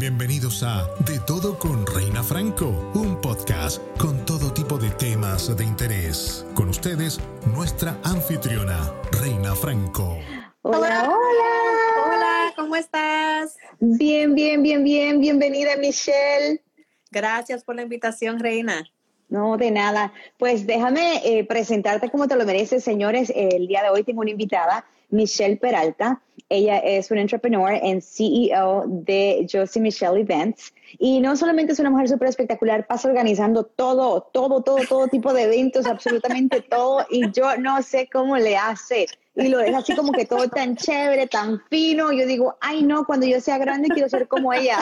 Bienvenidos 0.00 0.62
a 0.62 0.88
De 1.00 1.18
Todo 1.26 1.58
con 1.58 1.86
Reina 1.86 2.22
Franco, 2.22 2.90
un 2.94 3.20
podcast 3.20 3.82
con 3.98 4.24
todo 4.24 4.50
tipo 4.50 4.78
de 4.78 4.88
temas 4.88 5.54
de 5.54 5.62
interés. 5.62 6.46
Con 6.54 6.70
ustedes, 6.70 7.20
nuestra 7.54 7.98
anfitriona, 8.02 8.94
Reina 9.20 9.54
Franco. 9.54 10.16
Hola, 10.62 11.06
hola. 11.06 12.16
Hola, 12.16 12.52
¿cómo 12.56 12.76
estás? 12.76 13.58
Bien, 13.78 14.34
bien, 14.34 14.62
bien, 14.62 14.84
bien. 14.84 15.20
Bienvenida, 15.20 15.76
Michelle. 15.76 16.62
Gracias 17.10 17.62
por 17.62 17.76
la 17.76 17.82
invitación, 17.82 18.38
Reina. 18.38 18.90
No, 19.28 19.58
de 19.58 19.70
nada. 19.70 20.14
Pues 20.38 20.66
déjame 20.66 21.20
eh, 21.26 21.44
presentarte 21.44 22.08
como 22.08 22.26
te 22.26 22.36
lo 22.36 22.46
mereces, 22.46 22.82
señores. 22.82 23.30
El 23.36 23.68
día 23.68 23.82
de 23.82 23.90
hoy 23.90 24.02
tengo 24.02 24.22
una 24.22 24.30
invitada, 24.30 24.86
Michelle 25.10 25.58
Peralta. 25.58 26.22
Ella 26.50 26.78
es 26.78 27.12
una 27.12 27.20
entrepreneur 27.20 27.70
en 27.80 28.02
CEO 28.02 28.82
de 28.86 29.46
Josie 29.50 29.80
Michelle 29.80 30.20
Events. 30.20 30.74
Y 30.98 31.20
no 31.20 31.36
solamente 31.36 31.72
es 31.72 31.78
una 31.78 31.90
mujer 31.90 32.08
súper 32.08 32.28
espectacular, 32.28 32.88
pasa 32.88 33.06
organizando 33.06 33.62
todo, 33.62 34.22
todo, 34.32 34.60
todo, 34.60 34.78
todo 34.88 35.06
tipo 35.06 35.32
de 35.32 35.44
eventos, 35.44 35.86
absolutamente 35.86 36.60
todo. 36.68 37.06
Y 37.08 37.30
yo 37.30 37.56
no 37.56 37.80
sé 37.82 38.08
cómo 38.12 38.36
le 38.36 38.56
hace. 38.56 39.06
Y 39.36 39.46
lo 39.46 39.58
deja 39.58 39.78
así 39.78 39.94
como 39.94 40.10
que 40.10 40.26
todo 40.26 40.48
tan 40.48 40.74
chévere, 40.74 41.28
tan 41.28 41.62
fino. 41.70 42.10
Yo 42.10 42.26
digo, 42.26 42.56
ay 42.60 42.82
no, 42.82 43.06
cuando 43.06 43.26
yo 43.26 43.40
sea 43.40 43.56
grande 43.58 43.88
quiero 43.88 44.08
ser 44.08 44.26
como 44.26 44.52
ella. 44.52 44.78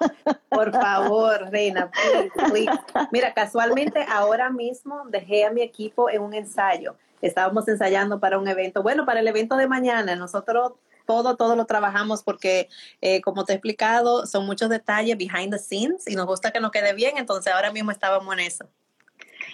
Por 0.50 0.72
favor, 0.72 1.48
Reina. 1.52 1.92
Mira, 3.12 3.32
casualmente 3.34 4.04
ahora 4.10 4.50
mismo 4.50 5.04
dejé 5.08 5.44
a 5.44 5.52
mi 5.52 5.62
equipo 5.62 6.10
en 6.10 6.22
un 6.22 6.34
ensayo. 6.34 6.96
Estábamos 7.22 7.68
ensayando 7.68 8.18
para 8.18 8.38
un 8.38 8.48
evento. 8.48 8.82
Bueno, 8.82 9.06
para 9.06 9.20
el 9.20 9.28
evento 9.28 9.56
de 9.56 9.68
mañana, 9.68 10.16
nosotros 10.16 10.72
todo, 11.08 11.36
todo 11.36 11.56
lo 11.56 11.64
trabajamos 11.64 12.22
porque, 12.22 12.68
eh, 13.00 13.22
como 13.22 13.46
te 13.46 13.54
he 13.54 13.56
explicado, 13.56 14.26
son 14.26 14.44
muchos 14.44 14.68
detalles 14.68 15.16
behind 15.16 15.50
the 15.50 15.58
scenes 15.58 16.06
y 16.06 16.14
nos 16.14 16.26
gusta 16.26 16.50
que 16.50 16.60
nos 16.60 16.70
quede 16.70 16.92
bien, 16.92 17.16
entonces 17.16 17.50
ahora 17.50 17.72
mismo 17.72 17.90
estábamos 17.90 18.30
en 18.34 18.40
eso. 18.40 18.66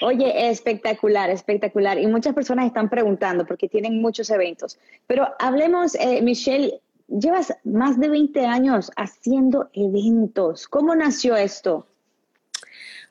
Oye, 0.02 0.50
espectacular, 0.50 1.30
espectacular. 1.30 1.96
Y 1.98 2.08
muchas 2.08 2.34
personas 2.34 2.66
están 2.66 2.90
preguntando 2.90 3.46
porque 3.46 3.68
tienen 3.68 4.02
muchos 4.02 4.28
eventos. 4.30 4.76
Pero 5.06 5.28
hablemos, 5.38 5.94
eh, 5.94 6.20
Michelle, 6.20 6.80
llevas 7.06 7.54
más 7.62 8.00
de 8.00 8.08
20 8.08 8.44
años 8.44 8.90
haciendo 8.96 9.70
eventos. 9.74 10.66
¿Cómo 10.66 10.96
nació 10.96 11.36
esto? 11.36 11.86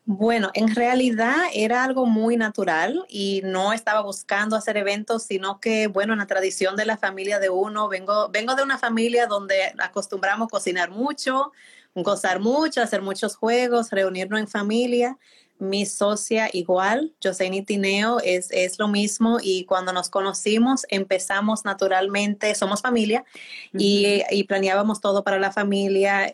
Bueno, 0.05 0.51
en 0.53 0.75
realidad 0.75 1.37
era 1.53 1.83
algo 1.85 2.05
muy 2.05 2.35
natural 2.35 3.05
y 3.07 3.41
no 3.45 3.71
estaba 3.71 4.01
buscando 4.01 4.57
hacer 4.57 4.75
eventos, 4.75 5.23
sino 5.23 5.61
que, 5.61 5.87
bueno, 5.87 6.11
en 6.11 6.19
la 6.19 6.27
tradición 6.27 6.75
de 6.75 6.85
la 6.85 6.97
familia 6.97 7.39
de 7.39 7.49
uno, 7.49 7.87
vengo, 7.87 8.27
vengo 8.29 8.53
de 8.55 8.63
una 8.63 8.77
familia 8.77 9.27
donde 9.27 9.73
acostumbramos 9.79 10.49
cocinar 10.49 10.89
mucho, 10.91 11.53
gozar 11.95 12.41
mucho, 12.41 12.81
hacer 12.81 13.01
muchos 13.01 13.37
juegos, 13.37 13.91
reunirnos 13.91 14.41
en 14.41 14.47
familia 14.49 15.17
mi 15.59 15.85
socia 15.85 16.49
igual, 16.51 17.13
Joseini 17.23 17.63
Tineo, 17.63 18.19
es, 18.19 18.49
es 18.51 18.79
lo 18.79 18.87
mismo 18.87 19.37
y 19.41 19.65
cuando 19.65 19.93
nos 19.93 20.09
conocimos 20.09 20.85
empezamos 20.89 21.63
naturalmente, 21.63 22.53
somos 22.55 22.81
familia 22.81 23.23
y, 23.71 24.23
y, 24.29 24.43
planeábamos 24.43 24.99
todo 24.99 25.23
para 25.23 25.39
la 25.39 25.51
familia. 25.51 26.31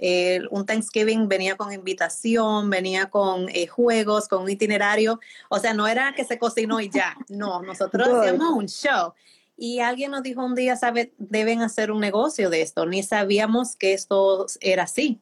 un 0.50 0.66
Thanksgiving 0.66 1.28
venía 1.28 1.56
con 1.58 1.72
invitación, 1.72 2.70
venía 2.70 3.10
con 3.10 3.50
eh, 3.50 3.68
juegos, 3.68 4.28
con 4.28 4.44
un 4.44 4.50
itinerario, 4.50 5.20
o 5.50 5.60
sea, 5.60 5.74
no 5.74 5.88
era 5.88 6.14
que 6.16 6.26
se 6.26 6.40
cocinó 6.40 6.80
y 6.80 6.90
ya, 6.90 7.16
no, 7.30 7.62
nosotros 7.62 8.08
hacíamos 8.10 8.52
un 8.54 8.68
show. 8.68 9.14
Y 9.62 9.80
alguien 9.80 10.12
nos 10.12 10.24
dijo 10.24 10.44
un 10.44 10.56
día, 10.56 10.78
sabe, 10.78 11.12
deben 11.18 11.62
hacer 11.62 11.92
un 11.92 12.00
negocio 12.00 12.50
de 12.50 12.62
esto. 12.62 12.86
Ni 12.86 13.04
sabíamos 13.04 13.76
que 13.76 13.94
esto 13.94 14.46
era 14.62 14.84
así. 14.84 15.20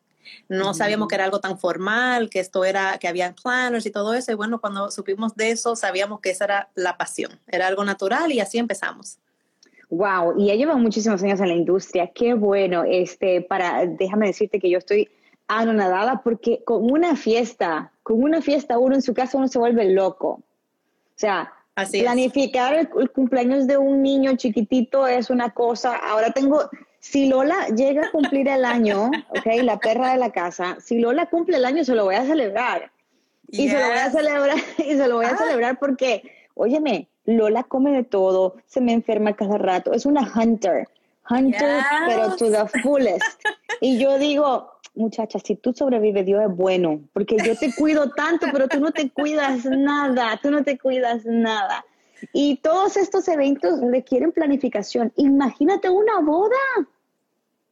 No 0.50 0.74
sabíamos 0.74 1.08
que 1.08 1.16
era 1.16 1.26
algo 1.26 1.40
tan 1.40 1.58
formal, 1.60 2.30
que 2.30 2.40
esto 2.40 2.66
era, 2.66 2.98
que 2.98 3.08
había 3.08 3.34
planners 3.34 3.86
y 3.86 3.92
todo 3.92 4.14
eso. 4.14 4.32
Y 4.32 4.36
bueno, 4.36 4.60
cuando 4.60 4.92
supimos 4.92 5.36
de 5.36 5.52
eso, 5.52 5.76
sabíamos 5.76 6.20
que 6.20 6.30
esa 6.30 6.46
era 6.46 6.70
la 6.76 6.98
pasión, 6.98 7.40
era 7.48 7.68
algo 7.68 7.84
natural 7.84 8.32
y 8.32 8.40
así 8.40 8.58
empezamos. 8.58 9.20
Wow, 9.90 10.36
y 10.38 10.48
ya 10.48 10.56
llevan 10.56 10.82
muchísimos 10.82 11.24
años 11.24 11.40
en 11.40 11.48
la 11.48 11.56
industria. 11.56 12.12
Qué 12.14 12.34
bueno. 12.34 12.84
Este, 12.84 13.42
para, 13.42 13.86
déjame 13.86 14.28
decirte 14.28 14.60
que 14.60 14.70
yo 14.70 14.78
estoy 14.80 15.10
anonadada 15.48 16.22
porque 16.24 16.64
con 16.66 16.92
una 16.92 17.16
fiesta, 17.16 17.92
con 18.04 18.22
una 18.22 18.42
fiesta 18.42 18.78
uno 18.78 18.96
en 18.96 19.02
su 19.02 19.14
casa 19.14 19.38
uno 19.38 19.48
se 19.48 19.60
vuelve 19.60 19.90
loco. 19.92 20.28
O 20.30 21.20
sea, 21.20 21.54
planificar 21.86 22.74
el, 22.74 22.90
cumpleaños 23.12 23.66
de 23.66 23.78
un 23.78 24.02
niño 24.02 24.36
chiquitito 24.36 25.08
es 25.08 25.30
una 25.30 25.52
cosa. 25.52 25.96
Ahora 25.96 26.32
tengo, 26.32 26.70
si 27.00 27.28
Lola 27.28 27.68
llega 27.68 28.08
a 28.08 28.12
cumplir 28.12 28.48
el 28.48 28.66
año, 28.66 29.12
ok, 29.30 29.46
la 29.64 29.80
perra 29.80 30.12
de 30.12 30.18
la 30.18 30.32
casa, 30.32 30.78
si 30.80 31.00
Lola 31.00 31.28
cumple 31.28 31.58
el 31.58 31.66
año, 31.66 31.84
se 31.84 31.96
lo 31.96 32.06
voy 32.06 32.16
a 32.16 32.26
celebrar. 32.26 32.92
Y 33.50 33.70
se 33.70 33.80
lo 33.80 33.88
voy 33.88 33.98
a 33.98 34.12
celebrar, 34.12 34.58
y 34.78 34.96
se 34.96 35.08
lo 35.08 35.16
voy 35.16 35.26
a 35.26 35.30
ah. 35.30 35.38
celebrar 35.38 35.80
porque, 35.80 36.24
óyeme, 36.54 37.08
Lola 37.26 37.64
come 37.64 37.92
de 37.92 38.04
todo, 38.04 38.56
se 38.66 38.82
me 38.82 38.94
enferma 38.94 39.36
cada 39.36 39.58
rato, 39.58 39.94
es 39.94 40.06
una 40.06 40.22
hunter, 40.22 40.88
hunter, 41.30 41.82
pero 42.08 42.36
to 42.36 42.50
the 42.50 42.80
fullest. 42.82 43.24
Y 43.80 44.00
yo 44.00 44.18
digo, 44.18 44.72
muchacha, 44.96 45.40
si 45.40 45.56
tú 45.56 45.74
sobrevives, 45.74 46.26
Dios 46.26 46.44
es 46.44 46.56
bueno, 46.56 47.02
porque 47.14 47.38
yo 47.44 47.56
te 47.56 47.74
cuido 47.74 48.10
tanto, 48.12 48.48
pero 48.52 48.68
tú 48.68 48.80
no 48.80 48.92
te 48.92 49.10
cuidas 49.10 49.66
nada, 49.66 50.40
tú 50.42 50.52
no 50.52 50.64
te 50.64 50.78
cuidas 50.78 51.26
nada. 51.26 51.86
Y 52.34 52.58
todos 52.58 52.98
estos 52.98 53.28
eventos 53.28 53.80
requieren 53.82 54.32
planificación. 54.32 55.14
Imagínate 55.16 55.90
una 55.90 56.20
boda. 56.20 56.56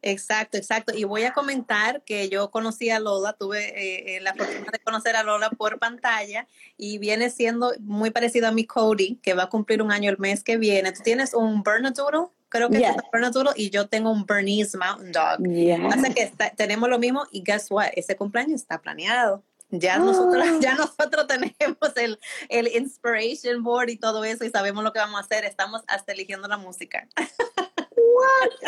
Exacto, 0.06 0.56
exacto. 0.58 0.94
Y 0.96 1.04
voy 1.04 1.24
a 1.24 1.34
comentar 1.34 2.04
que 2.04 2.30
yo 2.30 2.52
conocí 2.52 2.92
a 2.92 3.00
Lola, 3.00 3.34
tuve 3.34 3.70
eh, 3.70 4.18
eh, 4.18 4.22
la 4.22 4.36
fortuna 4.36 4.70
de 4.72 4.78
conocer 4.80 5.16
a 5.16 5.24
Lola 5.24 5.50
por 5.50 5.80
pantalla 5.80 6.48
y 6.78 7.00
viene 7.00 7.32
siendo 7.32 7.74
muy 7.80 8.12
parecido 8.12 8.48
a 8.48 8.52
mi 8.52 8.66
Cody, 8.66 9.16
que 9.24 9.34
va 9.34 9.44
a 9.44 9.50
cumplir 9.50 9.82
un 9.82 9.92
año 9.92 10.12
el 10.12 10.20
mes 10.20 10.44
que 10.44 10.58
viene. 10.58 10.92
Tú 10.92 11.02
tienes 11.04 11.34
un 11.34 11.64
Bernedoodle, 11.64 12.28
creo 12.50 12.70
que 12.70 12.84
es 12.84 12.90
un 12.92 13.02
Bernedoodle, 13.12 13.54
y 13.56 13.72
yo 13.72 13.88
tengo 13.88 14.12
un 14.12 14.28
Bernese 14.28 14.78
Mountain 14.78 15.12
Dog. 15.12 15.92
Así 15.92 16.14
que 16.14 16.32
tenemos 16.56 16.88
lo 16.88 17.00
mismo 17.00 17.24
y 17.32 17.42
guess 17.42 17.72
what, 17.72 17.88
ese 17.96 18.16
cumpleaños 18.16 18.62
está 18.62 18.80
planeado. 18.80 19.42
Ya, 19.70 19.98
nosotros, 19.98 20.46
ya 20.62 20.76
nosotros 20.76 21.28
tenemos 21.28 21.98
el, 21.98 22.20
el 22.50 22.68
inspiration 22.76 23.64
board 23.64 23.90
y 23.90 23.98
todo 23.98 24.24
eso 24.24 24.46
y 24.46 24.50
sabemos 24.50 24.84
lo 24.84 24.94
que 24.94 25.00
vamos 25.00 25.18
a 25.20 25.24
hacer. 25.24 25.46
Estamos 25.46 25.82
hasta 25.88 26.14
eligiendo 26.14 26.48
la 26.48 26.58
música. 26.58 27.08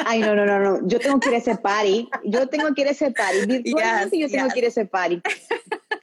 Ay, 0.06 0.19
no, 0.19 0.36
no, 0.36 0.46
no, 0.46 0.59
no. 0.59 0.88
Yo 0.88 1.00
tengo 1.00 1.19
que 1.19 1.30
ir 1.30 1.36
a 1.36 1.38
ese 1.38 1.56
party. 1.56 2.09
Yo 2.24 2.47
tengo 2.47 2.74
que 2.74 2.81
ir 2.81 2.88
a 2.88 2.91
ese 2.91 3.12
party. 3.12 3.46
Virtualmente 3.46 4.18
yo 4.18 4.30
tengo 4.30 4.50
que 4.50 4.59
ir 4.59 4.66
a 4.66 4.68
ese 4.69 4.86
party. 4.86 5.22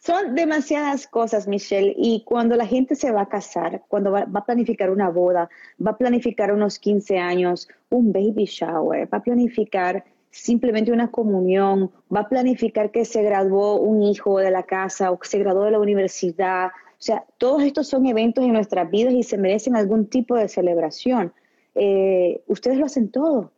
Son 0.00 0.34
demasiadas 0.34 1.06
cosas, 1.06 1.48
Michelle. 1.48 1.94
Y 1.96 2.24
cuando 2.24 2.56
la 2.56 2.66
gente 2.66 2.94
se 2.94 3.10
va 3.10 3.22
a 3.22 3.28
casar, 3.28 3.82
cuando 3.88 4.12
va, 4.12 4.24
va, 4.26 4.40
a 4.40 4.44
planificar 4.44 4.90
una 4.90 5.08
boda, 5.08 5.48
va 5.84 5.92
a 5.92 5.96
planificar 5.96 6.52
unos 6.52 6.78
15 6.78 7.18
años, 7.18 7.68
un 7.88 8.12
baby 8.12 8.44
shower, 8.44 9.12
va 9.12 9.18
a 9.18 9.22
planificar 9.22 10.04
simplemente 10.34 10.90
una 10.90 11.10
comunión, 11.10 11.92
va 12.14 12.20
a 12.20 12.28
planificar 12.28 12.90
que 12.90 13.04
se 13.04 13.22
graduó 13.22 13.76
un 13.76 14.02
hijo 14.02 14.38
de 14.38 14.50
la 14.50 14.64
casa 14.64 15.10
o 15.10 15.18
que 15.18 15.28
se 15.28 15.38
graduó 15.38 15.64
de 15.64 15.70
la 15.70 15.78
universidad. 15.78 16.66
O 16.66 17.02
sea, 17.04 17.24
todos 17.38 17.62
estos 17.62 17.86
son 17.86 18.06
eventos 18.06 18.44
en 18.44 18.52
nuestras 18.52 18.90
vidas 18.90 19.14
y 19.14 19.22
se 19.22 19.38
merecen 19.38 19.76
algún 19.76 20.06
tipo 20.06 20.34
de 20.34 20.48
celebración. 20.48 21.32
Eh, 21.74 22.42
ustedes 22.48 22.78
lo 22.78 22.86
hacen 22.86 23.10
todo. 23.10 23.52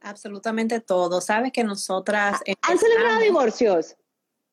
Absolutamente 0.00 0.80
todo. 0.80 1.20
Sabes 1.20 1.50
que 1.50 1.64
nosotras... 1.64 2.42
¿Han 2.62 2.78
celebrado 2.78 3.20
divorcios? 3.20 3.96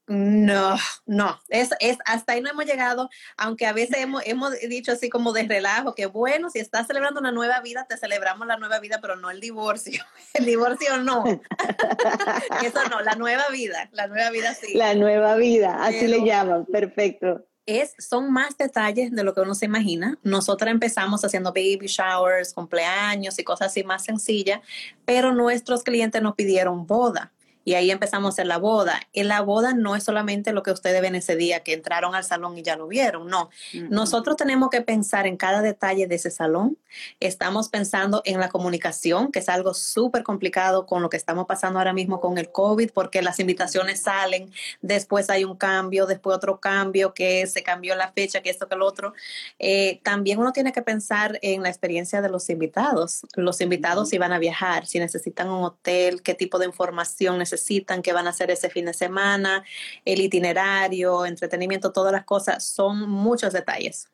No, 0.07 0.75
no, 1.05 1.39
es, 1.47 1.69
es, 1.79 1.97
hasta 2.05 2.33
ahí 2.33 2.41
no 2.41 2.49
hemos 2.49 2.65
llegado, 2.65 3.09
aunque 3.37 3.65
a 3.65 3.71
veces 3.71 3.99
hemos, 3.99 4.21
hemos 4.25 4.51
dicho 4.67 4.91
así 4.91 5.09
como 5.09 5.31
de 5.31 5.43
relajo, 5.43 5.95
que 5.95 6.07
bueno, 6.07 6.49
si 6.49 6.59
estás 6.59 6.87
celebrando 6.87 7.21
una 7.21 7.31
nueva 7.31 7.61
vida, 7.61 7.85
te 7.87 7.95
celebramos 7.95 8.45
la 8.45 8.57
nueva 8.57 8.79
vida, 8.79 8.99
pero 9.01 9.15
no 9.15 9.31
el 9.31 9.39
divorcio. 9.39 10.03
El 10.33 10.45
divorcio 10.45 10.97
no. 10.97 11.23
Eso 12.63 12.79
no, 12.89 13.01
la 13.01 13.15
nueva 13.15 13.47
vida, 13.51 13.89
la 13.91 14.07
nueva 14.07 14.31
vida 14.31 14.53
sí. 14.55 14.73
La 14.73 14.93
nueva 14.95 15.35
vida, 15.35 15.85
así 15.85 16.07
le 16.07 16.25
llaman, 16.25 16.65
perfecto 16.65 17.45
es, 17.65 17.93
son 17.97 18.31
más 18.31 18.57
detalles 18.57 19.11
de 19.11 19.23
lo 19.23 19.33
que 19.33 19.41
uno 19.41 19.55
se 19.55 19.65
imagina. 19.65 20.17
Nosotras 20.23 20.71
empezamos 20.71 21.23
haciendo 21.23 21.51
baby 21.51 21.87
showers, 21.87 22.53
cumpleaños 22.53 23.39
y 23.39 23.43
cosas 23.43 23.67
así 23.67 23.83
más 23.83 24.03
sencillas, 24.03 24.59
pero 25.05 25.33
nuestros 25.33 25.83
clientes 25.83 26.21
nos 26.21 26.35
pidieron 26.35 26.85
boda 26.85 27.31
y 27.65 27.75
ahí 27.75 27.91
empezamos 27.91 28.27
a 28.27 28.33
hacer 28.33 28.47
la 28.47 28.57
boda. 28.57 28.99
Y 29.11 29.23
la 29.23 29.41
boda 29.41 29.73
no 29.73 29.95
es 29.95 30.03
solamente 30.03 30.51
lo 30.53 30.63
que 30.63 30.71
ustedes 30.71 31.01
ven 31.01 31.15
ese 31.15 31.35
día, 31.35 31.61
que 31.61 31.73
entraron 31.73 32.15
al 32.15 32.23
salón 32.23 32.57
y 32.57 32.63
ya 32.63 32.75
lo 32.75 32.87
vieron, 32.87 33.27
no. 33.27 33.49
Nosotros 33.89 34.35
tenemos 34.35 34.69
que 34.69 34.81
pensar 34.81 35.27
en 35.27 35.37
cada 35.37 35.61
detalle 35.61 36.07
de 36.07 36.15
ese 36.15 36.29
salón. 36.29 36.77
Estamos 37.19 37.69
pensando 37.69 38.21
en 38.25 38.39
la 38.39 38.49
comunicación, 38.49 39.31
que 39.31 39.39
es 39.39 39.49
algo 39.49 39.73
súper 39.73 40.23
complicado 40.23 40.85
con 40.85 41.01
lo 41.01 41.09
que 41.09 41.17
estamos 41.17 41.45
pasando 41.47 41.79
ahora 41.79 41.93
mismo 41.93 42.19
con 42.19 42.37
el 42.37 42.51
COVID, 42.51 42.91
porque 42.93 43.21
las 43.21 43.39
invitaciones 43.39 44.01
salen, 44.01 44.51
después 44.81 45.29
hay 45.29 45.43
un 45.43 45.55
cambio, 45.55 46.05
después 46.05 46.35
otro 46.35 46.59
cambio, 46.59 47.13
que 47.13 47.47
se 47.47 47.63
cambió 47.63 47.95
la 47.95 48.11
fecha, 48.11 48.41
que 48.41 48.49
esto, 48.49 48.67
que 48.67 48.75
lo 48.75 48.85
otro. 48.85 49.13
Eh, 49.59 49.99
también 50.03 50.39
uno 50.39 50.51
tiene 50.51 50.71
que 50.71 50.81
pensar 50.81 51.39
en 51.41 51.63
la 51.63 51.69
experiencia 51.69 52.21
de 52.21 52.29
los 52.29 52.49
invitados. 52.49 53.21
Los 53.35 53.61
invitados 53.61 54.09
si 54.09 54.17
van 54.17 54.33
a 54.33 54.39
viajar, 54.39 54.85
si 54.85 54.99
necesitan 54.99 55.49
un 55.49 55.63
hotel, 55.63 56.21
qué 56.21 56.33
tipo 56.33 56.59
de 56.59 56.65
información 56.65 57.37
necesitan 57.37 57.52
necesitan, 57.53 58.01
qué 58.01 58.13
van 58.13 58.27
a 58.27 58.31
hacer 58.31 58.51
ese 58.51 58.69
fin 58.69 58.85
de 58.85 58.93
semana, 58.93 59.63
el 60.05 60.21
itinerario, 60.21 61.25
entretenimiento, 61.25 61.91
todas 61.91 62.11
las 62.11 62.25
cosas, 62.25 62.63
son 62.63 63.09
muchos 63.09 63.53
detalles. 63.53 64.09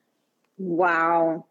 Wow. 0.58 1.46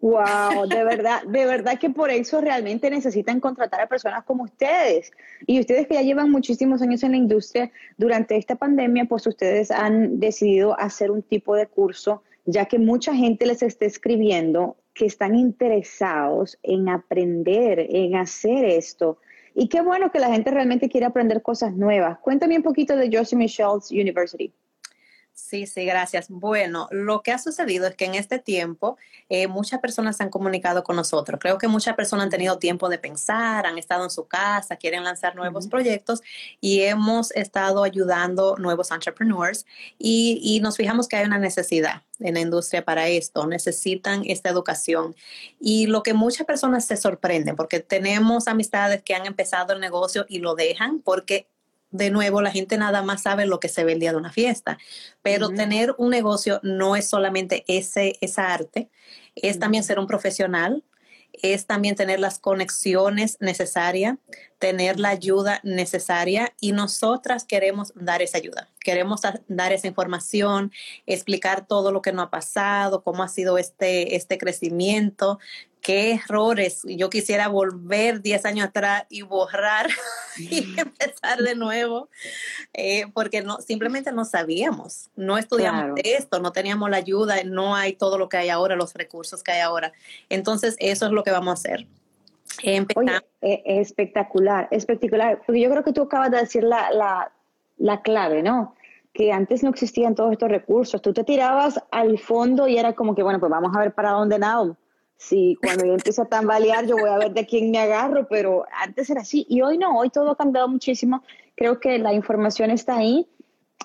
Wow, 0.00 0.66
de 0.68 0.82
verdad, 0.82 1.22
de 1.22 1.46
verdad 1.46 1.78
que 1.78 1.88
por 1.88 2.10
eso 2.10 2.40
realmente 2.40 2.90
necesitan 2.90 3.38
contratar 3.38 3.80
a 3.80 3.86
personas 3.86 4.24
como 4.24 4.42
ustedes. 4.42 5.12
Y 5.46 5.60
ustedes 5.60 5.86
que 5.86 5.94
ya 5.94 6.02
llevan 6.02 6.28
muchísimos 6.28 6.82
años 6.82 7.04
en 7.04 7.12
la 7.12 7.18
industria, 7.18 7.70
durante 7.96 8.36
esta 8.36 8.56
pandemia, 8.56 9.04
pues 9.04 9.26
ustedes 9.28 9.70
han 9.70 10.18
decidido 10.18 10.78
hacer 10.78 11.12
un 11.12 11.22
tipo 11.22 11.54
de 11.54 11.66
curso, 11.66 12.24
ya 12.46 12.64
que 12.64 12.80
mucha 12.80 13.14
gente 13.14 13.46
les 13.46 13.62
está 13.62 13.84
escribiendo 13.84 14.76
que 14.92 15.06
están 15.06 15.36
interesados 15.36 16.58
en 16.64 16.88
aprender, 16.88 17.86
en 17.88 18.16
hacer 18.16 18.64
esto. 18.64 19.18
Y 19.54 19.68
qué 19.68 19.82
bueno 19.82 20.10
que 20.10 20.18
la 20.18 20.28
gente 20.28 20.50
realmente 20.50 20.88
quiere 20.88 21.06
aprender 21.06 21.42
cosas 21.42 21.74
nuevas. 21.74 22.18
Cuéntame 22.20 22.56
un 22.56 22.62
poquito 22.62 22.96
de 22.96 23.10
Josie 23.12 23.36
Michelle's 23.36 23.90
University. 23.90 24.52
Sí, 25.34 25.66
sí, 25.66 25.86
gracias. 25.86 26.28
Bueno, 26.28 26.88
lo 26.90 27.22
que 27.22 27.32
ha 27.32 27.38
sucedido 27.38 27.86
es 27.86 27.94
que 27.96 28.04
en 28.04 28.14
este 28.14 28.38
tiempo 28.38 28.98
eh, 29.30 29.46
muchas 29.48 29.80
personas 29.80 30.18
se 30.18 30.22
han 30.22 30.28
comunicado 30.28 30.84
con 30.84 30.94
nosotros. 30.96 31.40
Creo 31.40 31.56
que 31.56 31.68
muchas 31.68 31.96
personas 31.96 32.24
han 32.24 32.30
tenido 32.30 32.58
tiempo 32.58 32.90
de 32.90 32.98
pensar, 32.98 33.66
han 33.66 33.78
estado 33.78 34.04
en 34.04 34.10
su 34.10 34.26
casa, 34.26 34.76
quieren 34.76 35.04
lanzar 35.04 35.34
nuevos 35.34 35.68
proyectos 35.68 36.20
y 36.60 36.82
hemos 36.82 37.30
estado 37.32 37.82
ayudando 37.82 38.56
nuevos 38.58 38.90
entrepreneurs 38.90 39.64
y, 39.98 40.38
y 40.42 40.60
nos 40.60 40.76
fijamos 40.76 41.08
que 41.08 41.16
hay 41.16 41.24
una 41.24 41.38
necesidad 41.38 42.02
en 42.20 42.34
la 42.34 42.40
industria 42.40 42.84
para 42.84 43.08
esto, 43.08 43.46
necesitan 43.46 44.22
esta 44.26 44.50
educación. 44.50 45.14
Y 45.58 45.86
lo 45.86 46.02
que 46.02 46.12
muchas 46.12 46.46
personas 46.46 46.84
se 46.84 46.96
sorprenden, 46.98 47.56
porque 47.56 47.80
tenemos 47.80 48.48
amistades 48.48 49.02
que 49.02 49.14
han 49.14 49.26
empezado 49.26 49.72
el 49.72 49.80
negocio 49.80 50.26
y 50.28 50.40
lo 50.40 50.54
dejan 50.54 51.00
porque 51.00 51.46
de 51.92 52.10
nuevo, 52.10 52.42
la 52.42 52.50
gente 52.50 52.76
nada 52.76 53.02
más 53.02 53.22
sabe 53.22 53.46
lo 53.46 53.60
que 53.60 53.68
se 53.68 53.84
ve 53.84 53.92
el 53.92 54.00
día 54.00 54.12
de 54.12 54.18
una 54.18 54.32
fiesta, 54.32 54.78
pero 55.22 55.50
tener 55.50 55.94
un 55.98 56.10
negocio 56.10 56.58
no 56.62 56.96
es 56.96 57.08
solamente 57.08 57.64
ese, 57.68 58.16
esa 58.20 58.52
arte, 58.52 58.90
es 59.34 59.58
también 59.58 59.84
ser 59.84 59.98
un 59.98 60.06
profesional, 60.06 60.82
es 61.40 61.66
también 61.66 61.96
tener 61.96 62.20
las 62.20 62.38
conexiones 62.38 63.38
necesarias, 63.40 64.18
tener 64.58 65.00
la 65.00 65.08
ayuda 65.08 65.60
necesaria 65.62 66.52
y 66.60 66.72
nosotras 66.72 67.44
queremos 67.44 67.92
dar 67.94 68.22
esa 68.22 68.38
ayuda, 68.38 68.68
queremos 68.80 69.22
dar 69.48 69.72
esa 69.72 69.86
información, 69.86 70.72
explicar 71.06 71.66
todo 71.66 71.90
lo 71.90 72.02
que 72.02 72.12
nos 72.12 72.26
ha 72.26 72.30
pasado, 72.30 73.02
cómo 73.02 73.22
ha 73.22 73.28
sido 73.28 73.58
este, 73.58 74.16
este 74.16 74.38
crecimiento, 74.38 75.38
qué 75.82 76.12
errores. 76.12 76.82
Yo 76.84 77.10
quisiera 77.10 77.48
volver 77.48 78.22
10 78.22 78.46
años 78.46 78.68
atrás 78.68 79.04
y 79.10 79.22
borrar 79.22 79.88
y 80.38 80.78
empezar 80.78 81.40
de 81.40 81.54
nuevo, 81.54 82.08
eh, 82.72 83.06
porque 83.12 83.42
no, 83.42 83.60
simplemente 83.60 84.12
no 84.12 84.24
sabíamos, 84.24 85.10
no 85.16 85.36
estudiamos 85.36 85.98
esto, 86.04 86.40
no 86.40 86.52
teníamos 86.52 86.88
la 86.88 86.96
ayuda, 86.96 87.36
no 87.44 87.74
hay 87.74 87.94
todo 87.94 88.16
lo 88.16 88.28
que 88.28 88.38
hay 88.38 88.48
ahora, 88.48 88.76
los 88.76 88.94
recursos 88.94 89.42
que 89.42 89.52
hay 89.52 89.60
ahora. 89.60 89.92
Entonces, 90.30 90.76
eso 90.78 91.06
es 91.06 91.12
lo 91.12 91.22
que 91.24 91.32
vamos 91.32 91.50
a 91.50 91.54
hacer. 91.54 91.86
Oye, 92.96 93.18
eh, 93.40 93.62
espectacular, 93.64 94.68
espectacular, 94.70 95.42
porque 95.44 95.60
yo 95.60 95.70
creo 95.70 95.82
que 95.82 95.92
tú 95.92 96.02
acabas 96.02 96.30
de 96.30 96.38
decir 96.38 96.62
la, 96.62 96.90
la, 96.92 97.32
la 97.76 98.00
clave, 98.02 98.42
¿no? 98.42 98.74
que 99.14 99.30
antes 99.30 99.62
no 99.62 99.68
existían 99.68 100.14
todos 100.14 100.32
estos 100.32 100.48
recursos. 100.48 101.02
Tú 101.02 101.12
te 101.12 101.22
tirabas 101.22 101.78
al 101.90 102.18
fondo 102.18 102.66
y 102.66 102.78
era 102.78 102.94
como 102.94 103.14
que, 103.14 103.22
bueno, 103.22 103.38
pues 103.40 103.50
vamos 103.50 103.76
a 103.76 103.80
ver 103.80 103.92
para 103.92 104.12
dónde 104.12 104.38
nado 104.38 104.78
Sí, 105.22 105.56
cuando 105.62 105.86
yo 105.86 105.92
empiezo 105.92 106.22
a 106.22 106.26
tambalear, 106.26 106.84
yo 106.84 106.96
voy 106.96 107.08
a 107.08 107.16
ver 107.16 107.32
de 107.32 107.46
quién 107.46 107.70
me 107.70 107.78
agarro, 107.78 108.26
pero 108.28 108.64
antes 108.72 109.08
era 109.08 109.20
así. 109.20 109.46
Y 109.48 109.62
hoy 109.62 109.78
no, 109.78 109.96
hoy 109.96 110.10
todo 110.10 110.32
ha 110.32 110.36
cambiado 110.36 110.66
muchísimo. 110.66 111.22
Creo 111.54 111.78
que 111.78 112.00
la 112.00 112.12
información 112.12 112.72
está 112.72 112.96
ahí. 112.96 113.28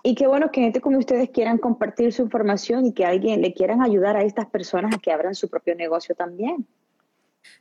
Y 0.02 0.16
qué 0.16 0.26
bueno 0.26 0.50
que 0.52 0.62
gente 0.62 0.82
como 0.82 0.98
ustedes 0.98 1.30
quieran 1.30 1.60
compartir 1.60 2.12
su 2.12 2.24
información 2.24 2.88
y 2.88 2.94
que 2.94 3.06
alguien 3.06 3.42
le 3.42 3.54
quieran 3.54 3.84
ayudar 3.84 4.18
a 4.18 4.24
estas 4.24 4.48
personas 4.48 4.96
a 4.96 4.98
que 4.98 5.12
abran 5.12 5.36
su 5.36 5.48
propio 5.48 5.76
negocio 5.76 6.16
también. 6.16 6.66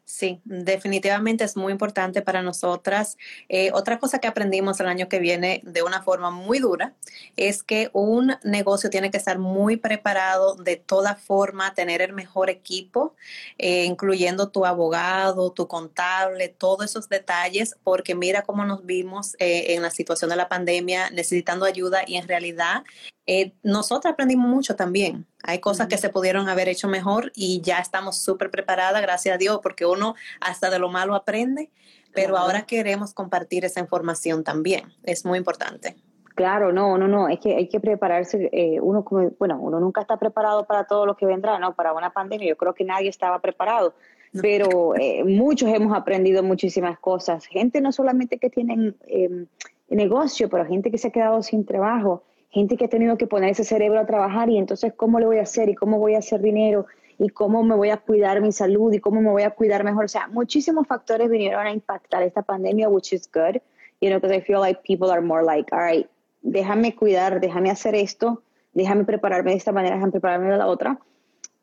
Sí, 0.08 0.40
definitivamente 0.44 1.42
es 1.42 1.56
muy 1.56 1.72
importante 1.72 2.22
para 2.22 2.40
nosotras. 2.40 3.16
Eh, 3.48 3.72
otra 3.72 3.98
cosa 3.98 4.20
que 4.20 4.28
aprendimos 4.28 4.78
el 4.78 4.86
año 4.86 5.08
que 5.08 5.18
viene 5.18 5.62
de 5.64 5.82
una 5.82 6.00
forma 6.00 6.30
muy 6.30 6.60
dura 6.60 6.94
es 7.36 7.64
que 7.64 7.90
un 7.92 8.36
negocio 8.44 8.88
tiene 8.88 9.10
que 9.10 9.16
estar 9.16 9.40
muy 9.40 9.76
preparado 9.76 10.54
de 10.54 10.76
toda 10.76 11.16
forma, 11.16 11.74
tener 11.74 12.02
el 12.02 12.12
mejor 12.12 12.50
equipo, 12.50 13.16
eh, 13.58 13.84
incluyendo 13.84 14.48
tu 14.50 14.64
abogado, 14.64 15.50
tu 15.50 15.66
contable, 15.66 16.50
todos 16.50 16.84
esos 16.84 17.08
detalles, 17.08 17.74
porque 17.82 18.14
mira 18.14 18.42
cómo 18.42 18.64
nos 18.64 18.86
vimos 18.86 19.34
eh, 19.40 19.74
en 19.74 19.82
la 19.82 19.90
situación 19.90 20.30
de 20.30 20.36
la 20.36 20.48
pandemia 20.48 21.10
necesitando 21.10 21.64
ayuda 21.64 22.04
y 22.06 22.14
en 22.14 22.28
realidad 22.28 22.84
eh, 23.26 23.52
nosotros 23.62 24.12
aprendimos 24.12 24.48
mucho 24.48 24.76
también. 24.76 25.26
Hay 25.42 25.58
cosas 25.58 25.88
que 25.88 25.98
se 25.98 26.08
pudieron 26.10 26.48
haber 26.48 26.68
hecho 26.68 26.88
mejor 26.88 27.32
y 27.34 27.60
ya 27.60 27.78
estamos 27.78 28.18
súper 28.18 28.50
preparadas, 28.50 29.02
gracias 29.02 29.34
a 29.34 29.38
Dios, 29.38 29.60
porque 29.62 29.84
uno 29.84 30.14
hasta 30.40 30.70
de 30.70 30.78
lo 30.78 30.88
malo 30.88 31.14
aprende, 31.14 31.70
pero 32.14 32.36
ahora 32.36 32.66
queremos 32.66 33.12
compartir 33.12 33.64
esa 33.64 33.80
información 33.80 34.44
también. 34.44 34.84
Es 35.02 35.24
muy 35.24 35.38
importante. 35.38 35.96
Claro, 36.36 36.70
no, 36.70 36.98
no, 36.98 37.08
no, 37.08 37.28
es 37.28 37.40
que 37.40 37.56
hay 37.56 37.66
que 37.66 37.80
prepararse, 37.80 38.50
eh, 38.52 38.78
uno 38.78 39.04
como, 39.04 39.30
bueno, 39.38 39.58
uno 39.58 39.80
nunca 39.80 40.02
está 40.02 40.18
preparado 40.18 40.66
para 40.66 40.84
todo 40.84 41.06
lo 41.06 41.16
que 41.16 41.24
vendrá, 41.24 41.58
¿no? 41.58 41.74
Para 41.74 41.94
una 41.94 42.10
pandemia, 42.10 42.46
yo 42.46 42.56
creo 42.58 42.74
que 42.74 42.84
nadie 42.84 43.08
estaba 43.08 43.40
preparado, 43.40 43.94
pero 44.42 44.94
eh, 44.96 45.24
muchos 45.24 45.70
hemos 45.70 45.96
aprendido 45.96 46.42
muchísimas 46.42 46.98
cosas, 46.98 47.46
gente 47.46 47.80
no 47.80 47.90
solamente 47.90 48.36
que 48.36 48.50
tienen 48.50 48.96
em, 49.06 49.46
negocio, 49.88 50.50
pero 50.50 50.66
gente 50.66 50.90
que 50.90 50.98
se 50.98 51.08
ha 51.08 51.10
quedado 51.10 51.42
sin 51.42 51.64
trabajo, 51.64 52.22
gente 52.56 52.78
que 52.78 52.86
ha 52.86 52.88
tenido 52.88 53.18
que 53.18 53.26
poner 53.26 53.50
ese 53.50 53.64
cerebro 53.64 54.00
a 54.00 54.06
trabajar 54.06 54.48
y 54.48 54.56
entonces 54.56 54.94
cómo 54.96 55.20
le 55.20 55.26
voy 55.26 55.36
a 55.36 55.42
hacer 55.42 55.68
y 55.68 55.74
cómo 55.74 55.98
voy 55.98 56.14
a 56.14 56.20
hacer 56.20 56.40
dinero 56.40 56.86
y 57.18 57.28
cómo 57.28 57.62
me 57.62 57.74
voy 57.74 57.90
a 57.90 57.98
cuidar 57.98 58.40
mi 58.40 58.50
salud 58.50 58.94
y 58.94 58.98
cómo 58.98 59.20
me 59.20 59.28
voy 59.28 59.42
a 59.42 59.50
cuidar 59.50 59.84
mejor. 59.84 60.06
O 60.06 60.08
sea, 60.08 60.28
muchísimos 60.28 60.86
factores 60.86 61.28
vinieron 61.28 61.66
a 61.66 61.70
impactar 61.70 62.22
esta 62.22 62.40
pandemia, 62.40 62.88
which 62.88 63.12
is 63.12 63.30
good, 63.30 63.60
you 64.00 64.08
know, 64.08 64.18
because 64.18 64.34
I 64.34 64.40
feel 64.40 64.58
like 64.58 64.80
people 64.84 65.10
are 65.10 65.20
more 65.20 65.44
like, 65.44 65.70
all 65.70 65.82
right, 65.82 66.08
déjame 66.40 66.94
cuidar, 66.94 67.40
déjame 67.40 67.70
hacer 67.70 67.94
esto, 67.94 68.42
déjame 68.72 69.04
prepararme 69.04 69.50
de 69.50 69.58
esta 69.58 69.72
manera, 69.72 69.96
déjame 69.96 70.12
prepararme 70.12 70.50
de 70.50 70.56
la 70.56 70.66
otra. 70.66 70.98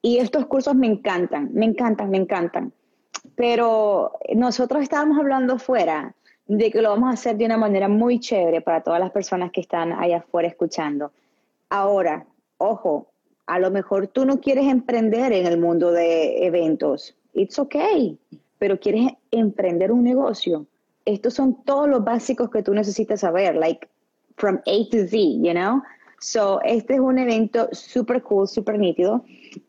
Y 0.03 0.19
estos 0.19 0.45
cursos 0.45 0.75
me 0.75 0.85
encantan, 0.85 1.49
me 1.55 1.65
encantan, 1.65 2.11
me 2.11 2.17
encantan. 2.17 2.71
Pero 3.35 4.11
nosotros 4.35 4.83
estábamos 4.83 5.17
hablando 5.17 5.57
fuera 5.57 6.13
de 6.45 6.71
que 6.71 6.81
lo 6.81 6.89
vamos 6.89 7.09
a 7.09 7.13
hacer 7.13 7.37
de 7.37 7.45
una 7.45 7.57
manera 7.57 7.87
muy 7.87 8.19
chévere 8.19 8.61
para 8.61 8.81
todas 8.81 8.99
las 8.99 9.11
personas 9.11 9.51
que 9.51 9.61
están 9.61 9.93
allá 9.93 10.17
afuera 10.17 10.47
escuchando. 10.47 11.11
Ahora, 11.69 12.25
ojo, 12.57 13.07
a 13.47 13.59
lo 13.59 13.71
mejor 13.71 14.07
tú 14.07 14.25
no 14.25 14.39
quieres 14.39 14.65
emprender 14.65 15.33
en 15.33 15.45
el 15.45 15.59
mundo 15.59 15.91
de 15.91 16.45
eventos. 16.45 17.15
It's 17.33 17.57
okay, 17.59 18.17
pero 18.59 18.79
quieres 18.79 19.13
emprender 19.31 19.91
un 19.91 20.03
negocio. 20.03 20.65
Estos 21.05 21.33
son 21.33 21.63
todos 21.63 21.89
los 21.89 22.03
básicos 22.03 22.49
que 22.49 22.63
tú 22.63 22.73
necesitas 22.73 23.21
saber, 23.21 23.55
like 23.55 23.87
from 24.37 24.59
A 24.65 24.89
to 24.91 25.07
Z, 25.07 25.17
you 25.17 25.53
know? 25.53 25.81
So, 26.19 26.61
este 26.61 26.93
es 26.93 26.99
un 27.01 27.19
evento 27.19 27.67
super 27.73 28.21
cool, 28.23 28.47
super 28.47 28.79
nítido. 28.79 29.25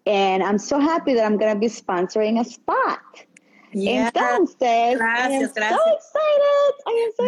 And 0.06 0.40
I'm 0.40 0.58
so 0.58 0.78
happy 0.78 1.12
that 1.14 1.24
I'm 1.24 1.36
going 1.36 1.52
to 1.52 1.58
be 1.58 1.68
sponsoring 1.68 2.38
a 2.38 2.44
spot. 2.44 3.00
Entonces, 3.74 4.98
gracias, 4.98 5.54
gracias. 5.54 6.12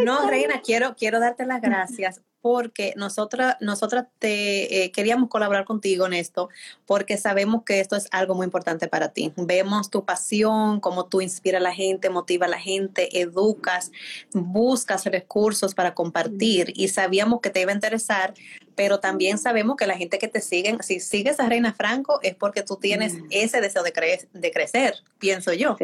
no, 0.05 0.29
Reina, 0.29 0.61
quiero, 0.63 0.95
quiero 0.97 1.21
darte 1.21 1.45
las 1.47 1.61
gracias 1.61 2.23
porque 2.47 2.95
nosotras, 2.97 3.57
nosotras 3.59 4.07
te 4.21 4.85
eh, 4.85 4.93
queríamos 4.93 5.29
colaborar 5.29 5.65
contigo 5.65 6.07
en 6.07 6.13
esto, 6.13 6.49
porque 6.85 7.17
sabemos 7.17 7.65
que 7.65 7.81
esto 7.81 7.97
es 7.97 8.07
algo 8.13 8.37
muy 8.37 8.45
importante 8.45 8.87
para 8.87 9.09
ti. 9.09 9.33
Vemos 9.37 9.91
tu 9.91 10.05
pasión, 10.05 10.79
cómo 10.79 11.07
tú 11.07 11.21
inspiras 11.21 11.61
a 11.61 11.65
la 11.65 11.75
gente, 11.75 12.09
motiva 12.09 12.47
a 12.47 12.49
la 12.49 12.61
gente, 12.61 13.21
educas, 13.21 13.91
buscas 14.33 15.07
recursos 15.07 15.75
para 15.75 15.93
compartir 15.93 16.73
y 16.77 16.87
sabíamos 16.87 17.41
que 17.41 17.51
te 17.51 17.63
iba 17.63 17.73
a 17.73 17.75
interesar, 17.75 18.33
pero 18.77 19.01
también 19.01 19.39
sabemos 19.39 19.75
que 19.75 19.89
la 19.89 19.97
gente 19.97 20.19
que 20.19 20.29
te 20.29 20.41
sigue, 20.41 20.77
si 20.85 21.01
sigues 21.01 21.41
a 21.41 21.49
Reina 21.49 21.75
Franco 21.75 22.21
es 22.23 22.37
porque 22.37 22.63
tú 22.63 22.77
tienes 22.77 23.15
ese 23.31 23.61
deseo 23.61 23.83
de, 23.83 24.29
de 24.33 24.51
crecer, 24.53 24.95
pienso 25.19 25.53
yo. 25.53 25.77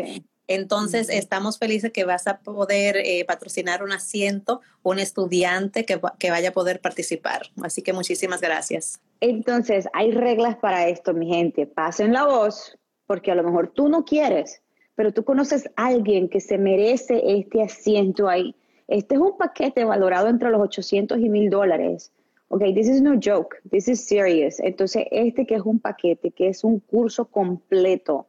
Entonces, 0.49 1.08
estamos 1.08 1.58
felices 1.58 1.92
que 1.92 2.04
vas 2.04 2.26
a 2.26 2.40
poder 2.40 2.96
eh, 2.96 3.25
patrocinar 3.26 3.82
un 3.82 3.92
asiento, 3.92 4.61
un 4.82 4.99
estudiante 4.99 5.84
que, 5.84 6.00
que, 6.18 6.30
vaya 6.30 6.50
a 6.50 6.52
poder 6.52 6.80
participar. 6.80 7.42
Así 7.62 7.82
que 7.82 7.92
muchísimas 7.92 8.40
gracias. 8.40 9.00
Entonces, 9.20 9.88
hay 9.92 10.11
reglas 10.11 10.56
para 10.56 10.88
esto, 10.88 11.14
mi 11.14 11.28
gente. 11.28 11.66
Pasen 11.66 12.12
la 12.12 12.26
voz, 12.26 12.76
porque 13.06 13.30
a 13.30 13.34
lo 13.34 13.44
mejor 13.44 13.68
tú 13.68 13.88
no 13.88 14.04
quieres, 14.04 14.62
pero 14.94 15.12
tú 15.12 15.25
conoces 15.25 15.70
a 15.76 15.87
alguien 15.87 16.28
que 16.28 16.40
se 16.40 16.58
merece 16.58 17.22
este 17.25 17.62
asiento 17.62 18.28
ahí. 18.28 18.54
Este 18.88 19.14
es 19.14 19.20
un 19.20 19.38
paquete 19.38 19.84
valorado 19.84 20.28
entre 20.28 20.50
los 20.50 20.61
800 20.61 21.18
y 21.18 21.28
1000 21.28 21.50
dólares. 21.50 22.12
Ok, 22.49 22.64
this 22.75 22.88
is 22.88 23.00
no 23.00 23.14
joke, 23.14 23.56
this 23.70 23.88
is 23.88 24.04
serious. 24.06 24.61
Entonces, 24.61 25.06
este 25.11 25.46
que 25.46 25.54
es 25.54 25.62
un 25.62 25.78
paquete, 25.78 26.32
que 26.32 26.49
es 26.49 26.64
un 26.64 26.80
curso 26.80 27.25
completo 27.25 28.26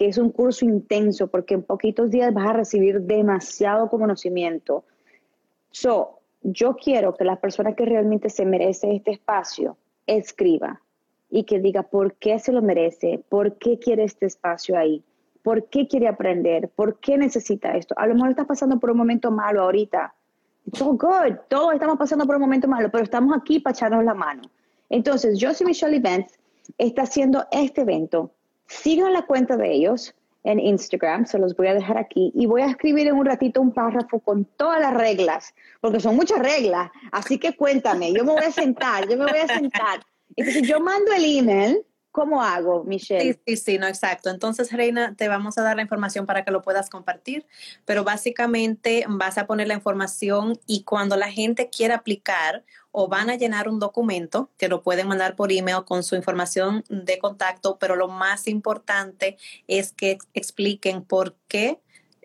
que 0.00 0.08
es 0.08 0.16
un 0.16 0.30
curso 0.30 0.64
intenso 0.64 1.26
porque 1.26 1.52
en 1.52 1.62
poquitos 1.62 2.10
días 2.10 2.32
vas 2.32 2.48
a 2.48 2.52
recibir 2.54 3.02
demasiado 3.02 3.90
conocimiento. 3.90 4.82
So, 5.72 6.20
yo 6.40 6.74
quiero 6.76 7.14
que 7.14 7.24
la 7.26 7.36
persona 7.36 7.74
que 7.74 7.84
realmente 7.84 8.30
se 8.30 8.46
merece 8.46 8.94
este 8.94 9.10
espacio 9.10 9.76
escriba 10.06 10.80
y 11.28 11.44
que 11.44 11.60
diga 11.60 11.82
por 11.82 12.14
qué 12.14 12.38
se 12.38 12.50
lo 12.50 12.62
merece, 12.62 13.22
por 13.28 13.58
qué 13.58 13.78
quiere 13.78 14.04
este 14.04 14.24
espacio 14.24 14.78
ahí, 14.78 15.04
por 15.42 15.66
qué 15.66 15.86
quiere 15.86 16.08
aprender, 16.08 16.70
por 16.70 16.98
qué 16.98 17.18
necesita 17.18 17.76
esto. 17.76 17.94
A 17.98 18.06
lo 18.06 18.14
mejor 18.14 18.30
está 18.30 18.46
pasando 18.46 18.80
por 18.80 18.92
un 18.92 18.96
momento 18.96 19.30
malo 19.30 19.60
ahorita. 19.60 20.14
It's 20.66 20.80
all 20.80 20.96
good. 20.96 21.36
Todos 21.48 21.74
estamos 21.74 21.98
pasando 21.98 22.24
por 22.24 22.36
un 22.36 22.40
momento 22.40 22.66
malo, 22.66 22.90
pero 22.90 23.04
estamos 23.04 23.36
aquí 23.36 23.60
para 23.60 23.74
echarnos 23.74 24.02
la 24.02 24.14
mano. 24.14 24.44
Entonces, 24.88 25.38
yo 25.38 25.52
soy 25.52 25.66
Michelle 25.66 25.98
Events, 25.98 26.38
está 26.78 27.02
haciendo 27.02 27.44
este 27.52 27.82
evento. 27.82 28.30
Sigan 28.70 29.12
la 29.12 29.22
cuenta 29.22 29.56
de 29.56 29.72
ellos 29.72 30.14
en 30.44 30.60
Instagram, 30.60 31.26
se 31.26 31.38
los 31.38 31.56
voy 31.56 31.66
a 31.66 31.74
dejar 31.74 31.98
aquí 31.98 32.30
y 32.34 32.46
voy 32.46 32.62
a 32.62 32.66
escribir 32.66 33.08
en 33.08 33.16
un 33.16 33.26
ratito 33.26 33.60
un 33.60 33.72
párrafo 33.72 34.20
con 34.20 34.44
todas 34.44 34.80
las 34.80 34.94
reglas, 34.94 35.54
porque 35.80 35.98
son 35.98 36.14
muchas 36.14 36.38
reglas, 36.38 36.90
así 37.10 37.38
que 37.38 37.56
cuéntame, 37.56 38.12
yo 38.12 38.24
me 38.24 38.32
voy 38.32 38.44
a 38.44 38.52
sentar, 38.52 39.08
yo 39.08 39.18
me 39.18 39.26
voy 39.26 39.40
a 39.40 39.48
sentar. 39.48 40.00
Entonces 40.36 40.62
yo 40.62 40.78
mando 40.80 41.12
el 41.12 41.24
email 41.24 41.84
¿Cómo 42.12 42.42
hago, 42.42 42.82
Michelle? 42.82 43.34
Sí, 43.34 43.40
sí, 43.46 43.56
sí, 43.56 43.78
no, 43.78 43.86
exacto. 43.86 44.30
Entonces, 44.30 44.72
Reina, 44.72 45.14
te 45.14 45.28
vamos 45.28 45.56
a 45.58 45.62
dar 45.62 45.76
la 45.76 45.82
información 45.82 46.26
para 46.26 46.44
que 46.44 46.50
lo 46.50 46.60
puedas 46.60 46.90
compartir, 46.90 47.46
pero 47.84 48.02
básicamente 48.02 49.04
vas 49.08 49.38
a 49.38 49.46
poner 49.46 49.68
la 49.68 49.74
información 49.74 50.58
y 50.66 50.82
cuando 50.82 51.16
la 51.16 51.30
gente 51.30 51.70
quiera 51.70 51.96
aplicar 51.96 52.64
o 52.92 53.08
van 53.08 53.30
a 53.30 53.36
llenar 53.36 53.68
un 53.68 53.78
documento, 53.78 54.50
que 54.58 54.68
lo 54.68 54.82
pueden 54.82 55.08
mandar 55.08 55.36
por 55.36 55.52
email 55.52 55.84
con 55.84 56.02
su 56.02 56.16
información 56.16 56.84
de 56.88 57.18
contacto, 57.18 57.78
pero 57.78 57.96
lo 57.96 58.08
más 58.08 58.48
importante 58.48 59.36
es 59.68 59.92
que 59.92 60.18
expliquen 60.34 61.02
por 61.02 61.36
qué 61.48 61.80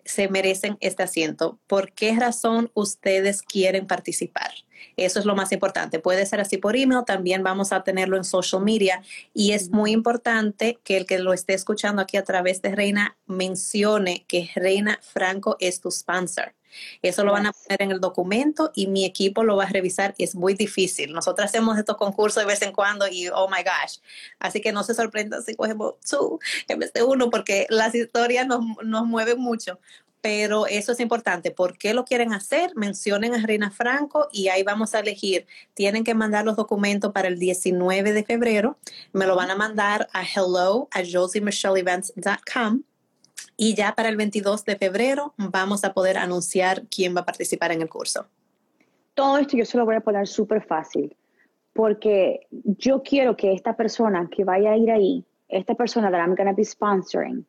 se 0.06 0.28
merecen 0.28 0.78
este 0.80 1.02
asiento, 1.02 1.58
por 1.66 1.92
qué 1.92 2.14
razón 2.14 2.70
ustedes 2.74 3.42
quieren 3.42 3.86
participar. 3.86 4.52
Eso 4.96 5.18
es 5.18 5.24
lo 5.24 5.34
más 5.34 5.52
importante. 5.52 5.98
Puede 5.98 6.24
ser 6.26 6.40
así 6.40 6.58
por 6.58 6.76
email, 6.76 7.04
también 7.04 7.42
vamos 7.42 7.72
a 7.72 7.82
tenerlo 7.82 8.16
en 8.16 8.24
social 8.24 8.62
media 8.62 9.02
y 9.34 9.52
es 9.52 9.70
muy 9.70 9.90
importante 9.90 10.78
que 10.84 10.96
el 10.96 11.06
que 11.06 11.18
lo 11.18 11.32
esté 11.32 11.54
escuchando 11.54 12.00
aquí 12.00 12.16
a 12.16 12.24
través 12.24 12.62
de 12.62 12.74
Reina 12.74 13.16
mencione 13.26 14.24
que 14.28 14.48
Reina 14.54 14.98
Franco 15.02 15.56
es 15.60 15.80
tu 15.80 15.90
sponsor. 15.90 16.54
Eso 17.02 17.24
lo 17.24 17.32
van 17.32 17.46
a 17.46 17.52
poner 17.52 17.82
en 17.82 17.90
el 17.90 18.00
documento 18.00 18.72
y 18.74 18.86
mi 18.86 19.04
equipo 19.04 19.44
lo 19.44 19.56
va 19.56 19.64
a 19.64 19.68
revisar. 19.68 20.14
Es 20.18 20.34
muy 20.34 20.54
difícil. 20.54 21.12
Nosotros 21.12 21.46
hacemos 21.46 21.78
estos 21.78 21.96
concursos 21.96 22.42
de 22.42 22.46
vez 22.46 22.62
en 22.62 22.72
cuando 22.72 23.06
y 23.08 23.28
oh 23.28 23.48
my 23.48 23.62
gosh. 23.62 23.98
Así 24.38 24.60
que 24.60 24.72
no 24.72 24.82
se 24.84 24.94
sorprendan 24.94 25.42
si 25.42 25.54
cogemos 25.54 25.94
two 26.08 26.38
en 26.68 26.78
vez 26.78 26.92
de 26.92 27.02
uno 27.02 27.30
porque 27.30 27.66
las 27.70 27.94
historias 27.94 28.46
nos, 28.46 28.60
nos 28.82 29.06
mueven 29.06 29.38
mucho 29.38 29.78
pero 30.26 30.66
eso 30.66 30.90
es 30.90 30.98
importante. 30.98 31.52
¿Por 31.52 31.78
qué 31.78 31.94
lo 31.94 32.04
quieren 32.04 32.32
hacer? 32.32 32.72
Mencionen 32.74 33.32
a 33.32 33.46
Reina 33.46 33.70
Franco 33.70 34.28
y 34.32 34.48
ahí 34.48 34.64
vamos 34.64 34.92
a 34.92 34.98
elegir. 34.98 35.46
Tienen 35.72 36.02
que 36.02 36.14
mandar 36.14 36.44
los 36.44 36.56
documentos 36.56 37.12
para 37.12 37.28
el 37.28 37.38
19 37.38 38.12
de 38.12 38.24
febrero. 38.24 38.76
Me 39.12 39.24
lo 39.24 39.36
van 39.36 39.52
a 39.52 39.54
mandar 39.54 40.08
a 40.12 40.24
hello 40.24 40.88
a 40.90 41.04
josiemichelleevents.com 41.04 42.82
y 43.56 43.74
ya 43.74 43.94
para 43.94 44.08
el 44.08 44.16
22 44.16 44.64
de 44.64 44.76
febrero 44.76 45.34
vamos 45.36 45.84
a 45.84 45.92
poder 45.92 46.18
anunciar 46.18 46.82
quién 46.88 47.16
va 47.16 47.20
a 47.20 47.24
participar 47.24 47.72
en 47.72 47.82
el 47.82 47.88
curso. 47.88 48.26
Todo 49.14 49.38
esto 49.38 49.56
yo 49.56 49.64
se 49.64 49.78
lo 49.78 49.84
voy 49.84 49.96
a 49.96 50.00
poner 50.00 50.26
súper 50.26 50.62
fácil 50.62 51.16
porque 51.72 52.46
yo 52.50 53.02
quiero 53.02 53.36
que 53.36 53.52
esta 53.52 53.76
persona 53.76 54.28
que 54.34 54.44
vaya 54.44 54.72
a 54.72 54.76
ir 54.76 54.90
ahí, 54.90 55.24
esta 55.48 55.74
persona 55.74 56.10
that 56.10 56.18
I'm 56.18 56.34
going 56.34 56.48
to 56.48 56.54
be 56.54 56.64
sponsoring, 56.64 57.44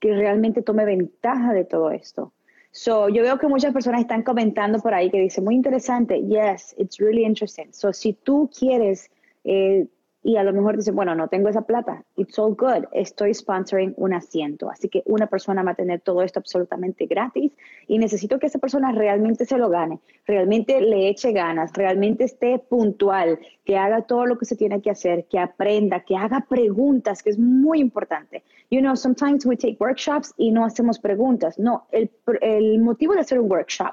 que 0.00 0.14
realmente 0.14 0.62
tome 0.62 0.84
ventaja 0.84 1.52
de 1.52 1.64
todo 1.64 1.90
esto. 1.90 2.32
So, 2.70 3.08
yo 3.08 3.22
veo 3.22 3.38
que 3.38 3.48
muchas 3.48 3.72
personas 3.72 4.02
están 4.02 4.22
comentando 4.22 4.78
por 4.80 4.92
ahí 4.92 5.10
que 5.10 5.20
dicen, 5.20 5.44
muy 5.44 5.54
interesante, 5.54 6.20
yes, 6.20 6.74
it's 6.76 6.98
really 6.98 7.24
interesting. 7.24 7.72
So, 7.72 7.92
si 7.92 8.12
tú 8.12 8.50
quieres 8.56 9.10
eh, 9.44 9.86
y 10.22 10.36
a 10.36 10.42
lo 10.42 10.52
mejor 10.52 10.76
dice, 10.76 10.90
bueno, 10.90 11.14
no 11.14 11.28
tengo 11.28 11.48
esa 11.48 11.62
plata, 11.62 12.04
it's 12.16 12.38
all 12.38 12.54
good, 12.54 12.84
estoy 12.92 13.32
sponsoring 13.32 13.94
un 13.96 14.12
asiento, 14.12 14.68
así 14.68 14.88
que 14.88 15.02
una 15.06 15.26
persona 15.26 15.62
va 15.62 15.70
a 15.70 15.74
tener 15.74 16.00
todo 16.00 16.22
esto 16.22 16.40
absolutamente 16.40 17.06
gratis 17.06 17.52
y 17.86 17.98
necesito 17.98 18.38
que 18.38 18.46
esa 18.46 18.58
persona 18.58 18.90
realmente 18.92 19.44
se 19.44 19.56
lo 19.56 19.68
gane, 19.68 20.00
realmente 20.26 20.80
le 20.80 21.08
eche 21.08 21.32
ganas, 21.32 21.72
realmente 21.72 22.24
esté 22.24 22.58
puntual, 22.58 23.38
que 23.64 23.76
haga 23.76 24.02
todo 24.02 24.26
lo 24.26 24.38
que 24.38 24.44
se 24.44 24.56
tiene 24.56 24.82
que 24.82 24.90
hacer, 24.90 25.26
que 25.26 25.38
aprenda, 25.38 26.00
que 26.00 26.16
haga 26.16 26.44
preguntas, 26.48 27.22
que 27.22 27.30
es 27.30 27.38
muy 27.38 27.80
importante. 27.80 28.42
You 28.70 28.80
know, 28.80 28.96
sometimes 28.96 29.46
we 29.46 29.56
take 29.56 29.76
workshops 29.78 30.34
y 30.36 30.50
no 30.50 30.64
hacemos 30.64 30.98
preguntas. 30.98 31.58
No, 31.58 31.86
el, 31.92 32.10
el 32.40 32.80
motivo 32.80 33.14
de 33.14 33.20
hacer 33.20 33.38
un 33.38 33.50
workshop 33.50 33.92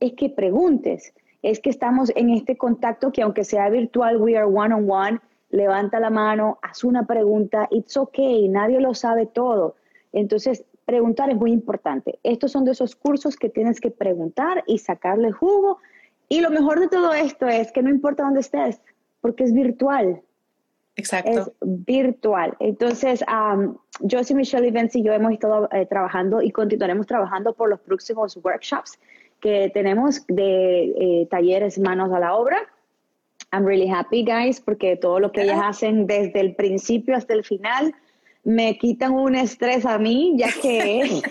es 0.00 0.12
que 0.12 0.30
preguntes, 0.30 1.12
es 1.42 1.60
que 1.60 1.70
estamos 1.70 2.12
en 2.16 2.30
este 2.30 2.56
contacto 2.56 3.12
que 3.12 3.22
aunque 3.22 3.44
sea 3.44 3.68
virtual, 3.68 4.16
we 4.16 4.36
are 4.36 4.46
one 4.46 4.74
on 4.74 4.90
one 4.90 5.20
levanta 5.56 5.98
la 5.98 6.10
mano, 6.10 6.58
haz 6.62 6.84
una 6.84 7.06
pregunta, 7.06 7.66
it's 7.70 7.96
okay, 7.96 8.46
nadie 8.48 8.78
lo 8.78 8.94
sabe 8.94 9.26
todo. 9.26 9.76
Entonces, 10.12 10.64
preguntar 10.84 11.30
es 11.30 11.36
muy 11.36 11.50
importante. 11.50 12.18
Estos 12.22 12.52
son 12.52 12.64
de 12.64 12.72
esos 12.72 12.94
cursos 12.94 13.36
que 13.36 13.48
tienes 13.48 13.80
que 13.80 13.90
preguntar 13.90 14.62
y 14.66 14.78
sacarle 14.78 15.32
jugo. 15.32 15.78
Y 16.28 16.40
lo 16.40 16.50
mejor 16.50 16.78
de 16.78 16.88
todo 16.88 17.12
esto 17.14 17.48
es 17.48 17.72
que 17.72 17.82
no 17.82 17.88
importa 17.88 18.24
dónde 18.24 18.40
estés, 18.40 18.80
porque 19.20 19.44
es 19.44 19.52
virtual. 19.54 20.20
Exacto. 20.94 21.30
Es 21.30 21.50
virtual. 21.62 22.54
Entonces, 22.60 23.24
yo 24.00 24.24
soy 24.24 24.36
Michelle 24.36 24.68
Evans 24.68 24.94
y 24.94 25.02
yo 25.02 25.12
hemos 25.12 25.32
estado 25.32 25.68
eh, 25.72 25.86
trabajando 25.86 26.42
y 26.42 26.50
continuaremos 26.50 27.06
trabajando 27.06 27.54
por 27.54 27.70
los 27.70 27.80
próximos 27.80 28.38
workshops 28.42 28.98
que 29.40 29.70
tenemos 29.72 30.26
de 30.26 30.84
eh, 30.98 31.28
talleres 31.30 31.78
manos 31.78 32.12
a 32.12 32.20
la 32.20 32.34
obra 32.34 32.58
I'm 33.52 33.64
really 33.64 33.88
happy, 33.88 34.24
guys, 34.24 34.60
porque 34.60 34.96
todo 34.96 35.20
lo 35.20 35.32
que 35.32 35.42
ellas 35.42 35.60
hacen 35.62 36.06
desde 36.06 36.40
el 36.40 36.54
principio 36.54 37.16
hasta 37.16 37.34
el 37.34 37.44
final 37.44 37.94
me 38.44 38.78
quitan 38.78 39.12
un 39.12 39.34
estrés 39.34 39.84
a 39.84 39.98
mí, 39.98 40.34
ya 40.36 40.48
que... 40.62 41.22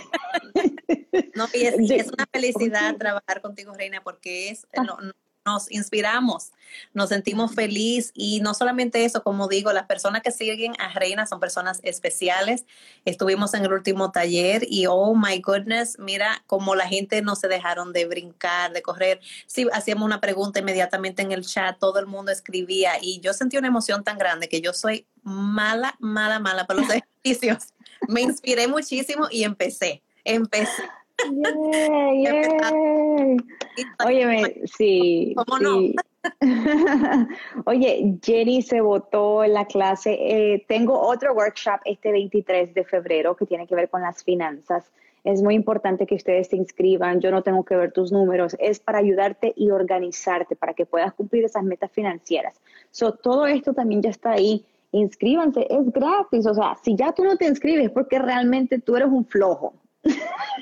no, 1.36 1.48
y 1.54 1.66
es, 1.66 1.76
una 2.14 2.26
felicidad 2.32 2.98
trabajar 2.98 3.42
contigo, 3.42 3.74
Reina, 3.74 4.02
porque 4.04 4.50
es, 4.50 4.68
no, 4.76 4.98
nos 5.46 5.72
inspiramos, 5.72 6.52
nos 6.94 7.10
sentimos 7.10 7.54
feliz 7.54 8.12
y 8.16 8.40
no 8.42 8.56
solamente 8.56 9.06
eso, 9.06 9.22
como 9.22 9.48
digo, 9.48 9.72
las 9.72 9.86
personas 9.86 10.24
que 10.24 10.32
siguen 10.32 10.74
a 10.80 10.92
Reina 10.94 11.28
son 11.28 11.40
personas 11.40 11.80
especiales. 11.84 12.66
Estuvimos 13.06 13.54
en 13.54 13.64
el 13.64 13.72
último 13.72 14.12
taller 14.12 14.66
y 14.68 14.88
oh 14.88 15.14
my 15.14 15.40
goodness, 15.40 16.00
mira 16.00 16.44
cómo 16.48 16.74
la 16.74 16.88
gente 16.88 17.22
no 17.22 17.36
se 17.36 17.48
dejaron 17.48 17.94
de 17.94 18.06
brincar, 18.06 18.74
de 18.74 18.82
correr. 18.82 19.22
Si 19.46 19.68
hacíamos 19.72 20.06
una 20.06 20.20
pregunta 20.20 20.60
inmediatamente 20.60 21.22
en 21.22 21.32
el 21.32 21.46
chat, 21.46 21.78
todo 21.78 22.00
el 22.00 22.08
mundo 22.08 22.32
escribía 22.32 22.94
y 23.00 23.20
yo 23.20 23.34
sentí 23.34 23.58
una 23.58 23.68
emoción 23.68 24.04
tan 24.04 24.18
grande 24.18 24.50
que 24.50 24.62
yo 24.62 24.74
soy 24.74 25.06
mala, 25.22 25.96
mala, 26.00 26.40
mala 26.40 26.66
para 26.66 26.82
los 26.82 26.90
ejercicios. 27.24 27.68
Me 28.08 28.22
inspiré 28.22 28.68
muchísimo 28.68 29.28
y 29.30 29.44
empecé, 29.44 30.02
empecé 30.24 30.84
Oye, 34.06 34.62
sí. 34.66 35.34
¿Cómo 35.36 35.60
no? 35.60 35.80
Oye, 37.66 38.18
Jenny 38.24 38.62
se 38.62 38.82
votó 38.82 39.44
en 39.44 39.54
la 39.54 39.66
clase. 39.66 40.18
Eh, 40.20 40.66
tengo 40.68 41.00
otro 41.00 41.34
workshop 41.34 41.80
este 41.86 42.12
23 42.12 42.74
de 42.74 42.84
febrero 42.84 43.36
que 43.36 43.46
tiene 43.46 43.68
que 43.68 43.76
ver 43.76 43.90
con 43.90 44.02
las 44.02 44.24
finanzas. 44.24 44.92
Es 45.24 45.42
muy 45.42 45.56
importante 45.56 46.06
que 46.06 46.16
ustedes 46.16 46.50
se 46.50 46.56
inscriban. 46.56 47.20
Yo 47.20 47.32
no 47.32 47.42
tengo 47.42 47.64
que 47.64 47.76
ver 47.76 47.92
tus 47.92 48.12
números. 48.12 48.56
Es 48.60 48.80
para 48.80 49.00
ayudarte 49.00 49.54
y 49.56 49.72
organizarte 49.72 50.56
para 50.56 50.74
que 50.74 50.86
puedas 50.86 51.14
cumplir 51.14 51.46
esas 51.46 51.64
metas 51.64 51.92
financieras. 51.92 52.60
So, 52.92 53.14
todo 53.14 53.48
esto 53.48 53.74
también 53.74 54.02
ya 54.02 54.12
está 54.12 54.34
ahí. 54.34 54.66
Inscríbanse, 54.92 55.68
es 55.70 55.92
gratis. 55.92 56.46
O 56.46 56.54
sea, 56.54 56.76
si 56.84 56.96
ya 56.96 57.12
tú 57.12 57.24
no 57.24 57.38
te 57.38 57.48
inscribes, 57.48 57.90
porque 57.90 58.20
realmente 58.20 58.80
tú 58.80 58.96
eres 58.96 59.10
un 59.10 59.26
flojo 59.26 59.74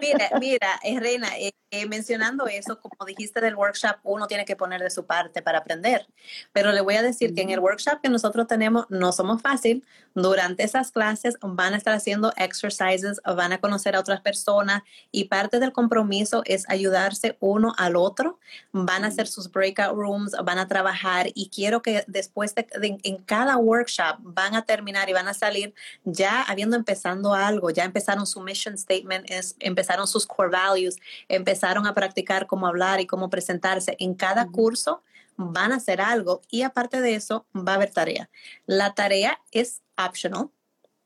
mira, 0.00 0.30
mira, 0.40 0.80
eh, 0.82 1.00
Reina, 1.00 1.28
eh, 1.38 1.52
eh, 1.70 1.86
mencionando 1.86 2.46
eso, 2.46 2.78
como 2.80 3.06
dijiste 3.06 3.40
del 3.40 3.56
workshop, 3.56 3.96
uno 4.02 4.26
tiene 4.26 4.44
que 4.44 4.56
poner 4.56 4.82
de 4.82 4.90
su 4.90 5.06
parte 5.06 5.42
para 5.42 5.58
aprender. 5.58 6.06
Pero 6.52 6.72
le 6.72 6.80
voy 6.80 6.96
a 6.96 7.02
decir 7.02 7.34
que 7.34 7.42
en 7.42 7.50
el 7.50 7.60
workshop 7.60 8.00
que 8.02 8.08
nosotros 8.08 8.46
tenemos 8.46 8.86
no 8.90 9.12
somos 9.12 9.40
fácil. 9.40 9.84
Durante 10.14 10.64
esas 10.64 10.92
clases 10.92 11.36
van 11.40 11.72
a 11.72 11.78
estar 11.78 11.94
haciendo 11.94 12.32
exercises, 12.36 13.20
van 13.24 13.52
a 13.52 13.58
conocer 13.58 13.96
a 13.96 14.00
otras 14.00 14.20
personas 14.20 14.82
y 15.10 15.24
parte 15.24 15.58
del 15.60 15.72
compromiso 15.72 16.42
es 16.44 16.68
ayudarse 16.68 17.38
uno 17.40 17.74
al 17.78 17.96
otro. 17.96 18.38
Van 18.72 19.04
a 19.04 19.08
hacer 19.08 19.26
sus 19.26 19.50
breakout 19.50 19.96
rooms, 19.96 20.32
van 20.44 20.58
a 20.58 20.68
trabajar 20.68 21.28
y 21.34 21.48
quiero 21.48 21.80
que 21.80 22.04
después 22.06 22.54
de, 22.54 22.66
en 23.02 23.16
cada 23.18 23.56
workshop 23.56 24.18
van 24.20 24.54
a 24.54 24.66
terminar 24.66 25.08
y 25.08 25.14
van 25.14 25.28
a 25.28 25.34
salir 25.34 25.74
ya 26.04 26.42
habiendo 26.42 26.76
empezado 26.76 27.32
algo, 27.34 27.70
ya 27.70 27.84
empezaron 27.84 28.26
su 28.26 28.40
mission 28.40 28.74
statement, 28.82 29.30
es, 29.30 29.56
empezaron 29.58 30.06
sus 30.06 30.26
core 30.26 30.50
values, 30.50 30.96
empezaron 31.28 31.86
a 31.86 31.94
practicar 31.94 32.46
cómo 32.46 32.66
hablar 32.66 33.00
y 33.00 33.06
cómo 33.06 33.30
presentarse 33.30 33.96
en 33.98 34.14
cada 34.14 34.46
curso, 34.46 35.02
van 35.36 35.72
a 35.72 35.76
hacer 35.76 36.00
algo 36.00 36.42
y 36.50 36.62
aparte 36.62 37.00
de 37.00 37.14
eso 37.14 37.46
va 37.56 37.72
a 37.72 37.74
haber 37.76 37.90
tarea. 37.90 38.28
La 38.66 38.94
tarea 38.94 39.40
es 39.50 39.82
optional, 39.96 40.50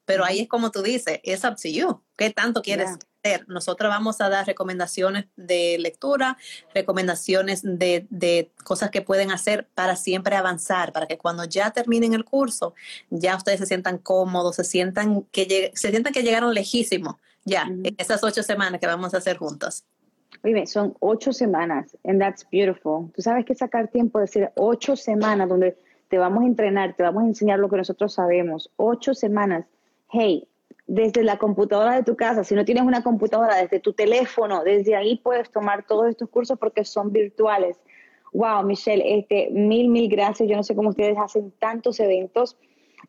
pero 0.04 0.24
ahí 0.24 0.40
es 0.40 0.48
como 0.48 0.70
tú 0.70 0.82
dices, 0.82 1.20
es 1.22 1.44
up 1.44 1.56
to 1.56 1.68
you. 1.68 2.00
¿Qué 2.16 2.30
tanto 2.30 2.62
quieres 2.62 2.90
hacer. 2.90 3.46
Nosotros 3.48 3.90
vamos 3.90 4.20
a 4.20 4.28
dar 4.28 4.46
recomendaciones 4.46 5.26
de 5.36 5.76
lectura, 5.78 6.38
recomendaciones 6.74 7.60
de, 7.62 8.06
de, 8.08 8.52
cosas 8.64 8.90
que 8.90 9.02
pueden 9.02 9.32
hacer 9.32 9.68
para 9.74 9.96
siempre 9.96 10.36
avanzar, 10.36 10.92
para 10.92 11.06
que 11.06 11.18
cuando 11.18 11.44
ya 11.44 11.72
terminen 11.72 12.14
el 12.14 12.24
curso, 12.24 12.74
ya 13.10 13.36
ustedes 13.36 13.60
se 13.60 13.66
sientan 13.66 13.98
cómodos, 13.98 14.56
se 14.56 14.64
sientan 14.64 15.22
que, 15.32 15.72
se 15.74 15.90
sientan 15.90 16.12
que 16.12 16.22
llegaron 16.22 16.54
lejísimos 16.54 17.16
ya, 17.46 17.62
en 17.62 17.94
esas 17.96 18.22
ocho 18.22 18.42
semanas 18.42 18.80
que 18.80 18.86
vamos 18.86 19.14
a 19.14 19.18
hacer 19.18 19.38
juntos. 19.38 19.84
Oye, 20.44 20.66
son 20.66 20.94
ocho 21.00 21.32
semanas, 21.32 21.96
and 22.04 22.20
that's 22.20 22.46
beautiful. 22.50 23.10
Tú 23.14 23.22
sabes 23.22 23.44
que 23.46 23.54
sacar 23.54 23.88
tiempo 23.88 24.18
de 24.18 24.24
decir 24.24 24.50
ocho 24.56 24.96
semanas 24.96 25.48
donde 25.48 25.78
te 26.08 26.18
vamos 26.18 26.44
a 26.44 26.46
entrenar, 26.46 26.94
te 26.94 27.02
vamos 27.02 27.24
a 27.24 27.26
enseñar 27.26 27.58
lo 27.58 27.68
que 27.68 27.76
nosotros 27.76 28.12
sabemos. 28.12 28.70
Ocho 28.76 29.14
semanas. 29.14 29.64
Hey, 30.10 30.46
desde 30.86 31.22
la 31.22 31.38
computadora 31.38 31.94
de 31.94 32.02
tu 32.02 32.16
casa, 32.16 32.44
si 32.44 32.54
no 32.54 32.64
tienes 32.64 32.84
una 32.84 33.02
computadora, 33.02 33.56
desde 33.56 33.80
tu 33.80 33.92
teléfono, 33.92 34.62
desde 34.62 34.94
ahí 34.94 35.16
puedes 35.16 35.50
tomar 35.50 35.84
todos 35.86 36.08
estos 36.08 36.28
cursos 36.28 36.58
porque 36.58 36.84
son 36.84 37.12
virtuales. 37.12 37.76
Wow, 38.32 38.64
Michelle, 38.64 39.18
este, 39.18 39.48
mil, 39.50 39.88
mil 39.88 40.08
gracias. 40.08 40.48
Yo 40.48 40.56
no 40.56 40.62
sé 40.62 40.74
cómo 40.74 40.90
ustedes 40.90 41.16
hacen 41.18 41.52
tantos 41.58 41.98
eventos. 42.00 42.56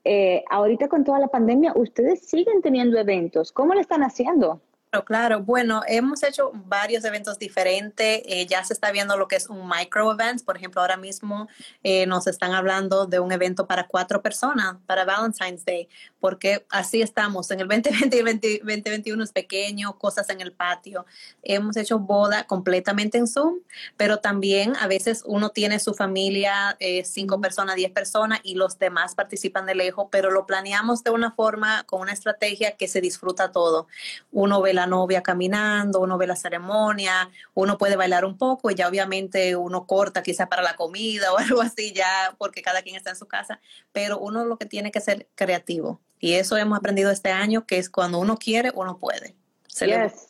Eh, 0.04 0.44
ahorita 0.50 0.88
con 0.88 1.04
toda 1.04 1.20
la 1.20 1.28
pandemia, 1.28 1.74
ustedes 1.76 2.22
siguen 2.22 2.62
teniendo 2.62 2.98
eventos. 2.98 3.52
¿Cómo 3.52 3.74
lo 3.74 3.82
están 3.82 4.04
haciendo? 4.04 4.62
Claro, 5.06 5.44
Bueno, 5.44 5.82
hemos 5.88 6.24
hecho 6.24 6.52
varios 6.54 7.04
eventos 7.04 7.38
diferentes. 7.38 8.22
Eh, 8.26 8.46
ya 8.48 8.64
se 8.64 8.74
está 8.74 8.92
viendo 8.92 9.18
lo 9.18 9.28
que 9.28 9.36
es 9.36 9.48
un 9.48 9.68
micro 9.68 10.12
event. 10.12 10.44
Por 10.44 10.56
ejemplo, 10.56 10.82
ahora 10.82 10.96
mismo 10.96 11.48
eh, 11.84 12.06
nos 12.08 12.26
están 12.26 12.54
hablando 12.54 13.06
de 13.06 13.20
un 13.20 13.32
evento 13.32 13.68
para 13.68 13.86
cuatro 13.86 14.22
personas 14.22 14.78
para 14.86 15.04
Valentine's 15.04 15.66
Day, 15.66 15.90
porque 16.20 16.66
así 16.70 17.02
estamos. 17.02 17.52
En 17.52 17.60
el 17.60 17.68
2020 17.68 18.48
y 18.48 18.56
el 18.58 18.64
2021 18.64 19.24
es 19.24 19.32
pequeño, 19.32 19.98
cosas 20.00 20.30
en 20.30 20.40
el 20.40 20.54
patio. 20.54 21.06
Hemos 21.44 21.76
hecho 21.76 22.00
boda 22.00 22.46
completamente 22.46 23.18
en 23.18 23.28
Zoom, 23.28 23.60
pero 23.98 24.20
también 24.20 24.76
a 24.80 24.88
veces 24.88 25.22
uno 25.26 25.50
tiene 25.50 25.80
su 25.80 25.94
familia, 25.94 26.78
eh, 26.80 27.04
cinco 27.04 27.40
personas, 27.42 27.76
diez 27.76 27.92
personas, 27.92 28.40
y 28.42 28.56
los 28.56 28.80
demás 28.80 29.16
participan 29.16 29.66
de 29.66 29.76
lejos, 29.76 30.08
pero 30.12 30.32
lo 30.32 30.46
planeamos 30.46 31.04
de 31.04 31.12
una 31.12 31.32
forma, 31.32 31.84
con 31.84 32.02
una 32.02 32.14
estrategia 32.14 32.78
que 32.78 32.88
se 32.88 33.02
disfruta 33.02 33.52
todo. 33.52 33.88
Uno 34.32 34.62
ve 34.62 34.77
la 34.78 34.88
novia 34.88 35.22
caminando, 35.22 36.00
uno 36.00 36.18
ve 36.18 36.28
la 36.28 36.38
ceremonia, 36.38 37.30
uno 37.54 37.78
puede 37.78 37.98
bailar 37.98 38.24
un 38.24 38.38
poco 38.38 38.72
y 38.72 38.76
ya 38.76 38.88
obviamente 38.88 39.56
uno 39.58 39.86
corta 39.86 40.24
quizá 40.24 40.48
para 40.48 40.62
la 40.62 40.76
comida 40.76 41.32
o 41.34 41.38
algo 41.38 41.62
así 41.62 41.92
ya 41.94 42.36
porque 42.38 42.62
cada 42.62 42.82
quien 42.82 42.96
está 42.96 43.10
en 43.10 43.16
su 43.18 43.28
casa, 43.28 43.60
pero 43.92 44.20
uno 44.20 44.46
lo 44.46 44.58
que 44.58 44.66
tiene 44.66 44.92
que 44.92 45.02
ser 45.02 45.28
creativo. 45.36 46.00
Y 46.20 46.34
eso 46.34 46.58
hemos 46.58 46.78
aprendido 46.78 47.12
este 47.12 47.32
año, 47.32 47.66
que 47.68 47.78
es 47.78 47.90
cuando 47.90 48.20
uno 48.20 48.38
quiere, 48.38 48.72
uno 48.74 48.98
puede. 48.98 49.36
yes. 49.80 50.30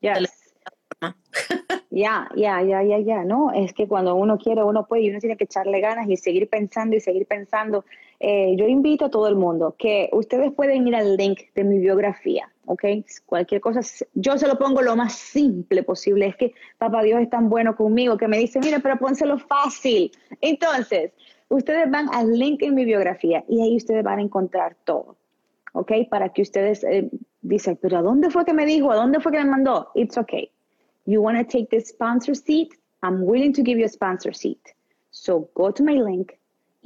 yes. 0.00 0.30
Ya, 1.90 2.28
ya, 2.36 2.62
ya, 2.62 2.82
ya, 2.82 2.98
ya, 2.98 3.24
no, 3.24 3.52
es 3.52 3.72
que 3.72 3.88
cuando 3.88 4.16
uno 4.16 4.36
quiere, 4.36 4.62
uno 4.62 4.86
puede 4.86 5.04
y 5.04 5.10
uno 5.10 5.18
tiene 5.18 5.38
que 5.38 5.44
echarle 5.44 5.80
ganas 5.80 6.06
y 6.10 6.18
seguir 6.18 6.46
pensando 6.50 6.94
y 6.94 7.00
seguir 7.00 7.26
pensando. 7.26 7.86
Eh, 8.18 8.54
yo 8.56 8.66
invito 8.66 9.06
a 9.06 9.10
todo 9.10 9.28
el 9.28 9.36
mundo 9.36 9.74
que 9.78 10.08
ustedes 10.12 10.52
pueden 10.52 10.88
ir 10.88 10.94
al 10.96 11.16
link 11.16 11.40
de 11.54 11.64
mi 11.64 11.78
biografía, 11.78 12.50
¿ok? 12.64 12.84
Cualquier 13.26 13.60
cosa, 13.60 13.80
yo 14.14 14.38
se 14.38 14.48
lo 14.48 14.58
pongo 14.58 14.80
lo 14.80 14.96
más 14.96 15.14
simple 15.14 15.82
posible. 15.82 16.26
Es 16.26 16.36
que 16.36 16.54
Papá 16.78 17.02
Dios 17.02 17.20
es 17.20 17.30
tan 17.30 17.48
bueno 17.48 17.76
conmigo 17.76 18.16
que 18.16 18.28
me 18.28 18.38
dice, 18.38 18.58
mire, 18.60 18.80
pero 18.80 18.96
pónselo 18.96 19.38
fácil. 19.38 20.10
Entonces, 20.40 21.12
ustedes 21.48 21.90
van 21.90 22.08
al 22.12 22.32
link 22.32 22.62
en 22.62 22.74
mi 22.74 22.84
biografía 22.84 23.44
y 23.48 23.60
ahí 23.60 23.76
ustedes 23.76 24.02
van 24.02 24.18
a 24.18 24.22
encontrar 24.22 24.76
todo, 24.84 25.16
¿ok? 25.72 25.92
Para 26.10 26.30
que 26.30 26.42
ustedes 26.42 26.84
eh, 26.84 27.10
dicen, 27.42 27.78
pero 27.80 27.98
¿a 27.98 28.02
dónde 28.02 28.30
fue 28.30 28.44
que 28.44 28.54
me 28.54 28.64
dijo? 28.64 28.90
¿A 28.90 28.96
dónde 28.96 29.20
fue 29.20 29.32
que 29.32 29.38
me 29.38 29.50
mandó? 29.50 29.90
It's 29.94 30.16
okay. 30.16 30.50
You 31.04 31.20
want 31.20 31.38
to 31.38 31.44
take 31.44 31.68
this 31.68 31.88
sponsor 31.88 32.34
seat? 32.34 32.70
I'm 33.02 33.24
willing 33.24 33.52
to 33.52 33.62
give 33.62 33.78
you 33.78 33.84
a 33.84 33.90
sponsor 33.90 34.34
seat. 34.34 34.74
So 35.10 35.48
go 35.54 35.70
to 35.70 35.84
my 35.84 35.94
link 35.94 36.32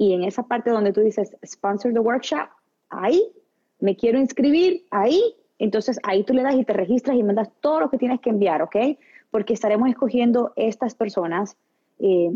y 0.01 0.13
en 0.13 0.23
esa 0.23 0.41
parte 0.41 0.71
donde 0.71 0.91
tú 0.91 1.01
dices 1.01 1.37
sponsor 1.45 1.93
the 1.93 1.99
workshop, 1.99 2.49
ahí 2.89 3.21
me 3.79 3.95
quiero 3.95 4.17
inscribir, 4.17 4.83
ahí, 4.89 5.21
entonces 5.59 5.99
ahí 6.01 6.23
tú 6.23 6.33
le 6.33 6.41
das 6.41 6.55
y 6.55 6.65
te 6.65 6.73
registras 6.73 7.15
y 7.15 7.21
mandas 7.21 7.51
todo 7.61 7.81
lo 7.81 7.91
que 7.91 7.99
tienes 7.99 8.19
que 8.19 8.31
enviar, 8.31 8.63
¿ok? 8.63 8.75
Porque 9.29 9.53
estaremos 9.53 9.87
escogiendo 9.89 10.53
estas 10.55 10.95
personas 10.95 11.55
eh, 11.99 12.31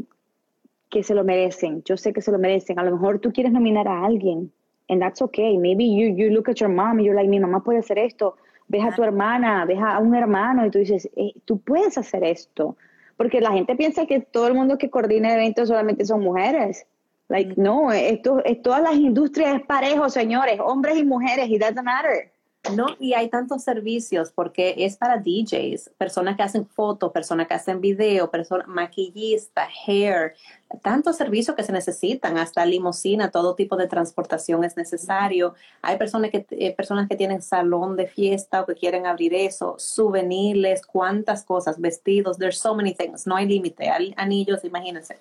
que 0.92 1.02
se 1.02 1.16
lo 1.16 1.24
merecen. 1.24 1.82
Yo 1.86 1.98
sé 1.98 2.14
que 2.14 2.22
se 2.22 2.32
lo 2.32 2.38
merecen. 2.38 2.78
A 2.78 2.84
lo 2.84 2.92
mejor 2.92 3.18
tú 3.18 3.32
quieres 3.34 3.52
nominar 3.52 3.88
a 3.88 4.06
alguien, 4.06 4.52
and 4.88 5.02
that's 5.02 5.24
okay. 5.24 5.58
Maybe 5.58 5.86
you, 5.86 6.16
you 6.16 6.30
look 6.30 6.48
at 6.48 6.58
your 6.58 6.70
mom 6.70 7.00
and 7.00 7.02
you're 7.02 7.16
like, 7.16 7.28
mi 7.28 7.40
mamá 7.40 7.64
puede 7.64 7.80
hacer 7.80 7.98
esto 7.98 8.36
ves 8.68 8.84
a 8.84 8.96
tu 8.96 9.04
hermana, 9.04 9.66
ves 9.66 9.80
a 9.80 10.00
un 10.00 10.16
hermano 10.16 10.66
y 10.66 10.72
tú 10.72 10.80
dices, 10.80 11.10
eh, 11.16 11.34
tú 11.46 11.60
puedes 11.60 11.98
hacer 11.98 12.24
esto. 12.24 12.78
Porque 13.18 13.40
la 13.40 13.52
gente 13.52 13.76
piensa 13.76 14.06
que 14.06 14.20
todo 14.20 14.48
el 14.48 14.54
mundo 14.54 14.78
que 14.78 14.90
coordina 14.90 15.34
eventos 15.34 15.70
solamente 15.70 16.06
son 16.06 16.22
mujeres. 16.22 16.86
Like, 17.28 17.56
no, 17.58 17.92
esto, 17.92 18.44
es, 18.44 18.62
todas 18.62 18.82
las 18.82 18.96
industrias 18.96 19.56
es 19.56 19.66
parejo, 19.66 20.10
señores, 20.10 20.60
hombres 20.64 20.98
y 20.98 21.04
mujeres, 21.04 21.50
it 21.50 21.60
doesn't 21.60 21.84
matter. 21.84 22.32
No, 22.74 22.88
y 23.00 23.14
hay 23.14 23.30
tantos 23.30 23.64
servicios 23.64 24.32
porque 24.32 24.74
es 24.78 24.98
para 24.98 25.18
DJs, 25.18 25.92
personas 25.98 26.36
que 26.36 26.44
hacen 26.44 26.66
fotos, 26.66 27.12
personas 27.12 27.48
que 27.48 27.54
hacen 27.54 27.80
video, 27.80 28.32
personas 28.32 28.68
maquillista, 28.68 29.68
hair, 29.86 30.34
tantos 30.82 31.16
servicios 31.16 31.56
que 31.56 31.64
se 31.64 31.72
necesitan, 31.72 32.38
hasta 32.38 32.66
limosina, 32.66 33.30
todo 33.30 33.54
tipo 33.54 33.78
de 33.78 33.88
transportación 33.88 34.64
es 34.64 34.76
necesario. 34.78 35.54
Hay 35.84 35.98
personas 35.98 36.32
que, 36.32 36.46
eh, 36.50 36.74
personas 36.76 37.08
que 37.08 37.16
tienen 37.16 37.44
salón 37.44 37.96
de 37.96 38.08
fiesta 38.08 38.62
o 38.62 38.66
que 38.66 38.74
quieren 38.74 39.06
abrir 39.06 39.36
eso, 39.36 39.76
souvenirs, 39.78 40.86
cuántas 40.86 41.44
cosas, 41.44 41.80
vestidos, 41.80 42.38
there's 42.40 42.58
so 42.58 42.74
many 42.74 42.96
things, 42.96 43.28
no 43.28 43.36
hay 43.36 43.48
límite, 43.48 43.92
anillos, 44.18 44.64
imagínense. 44.64 45.18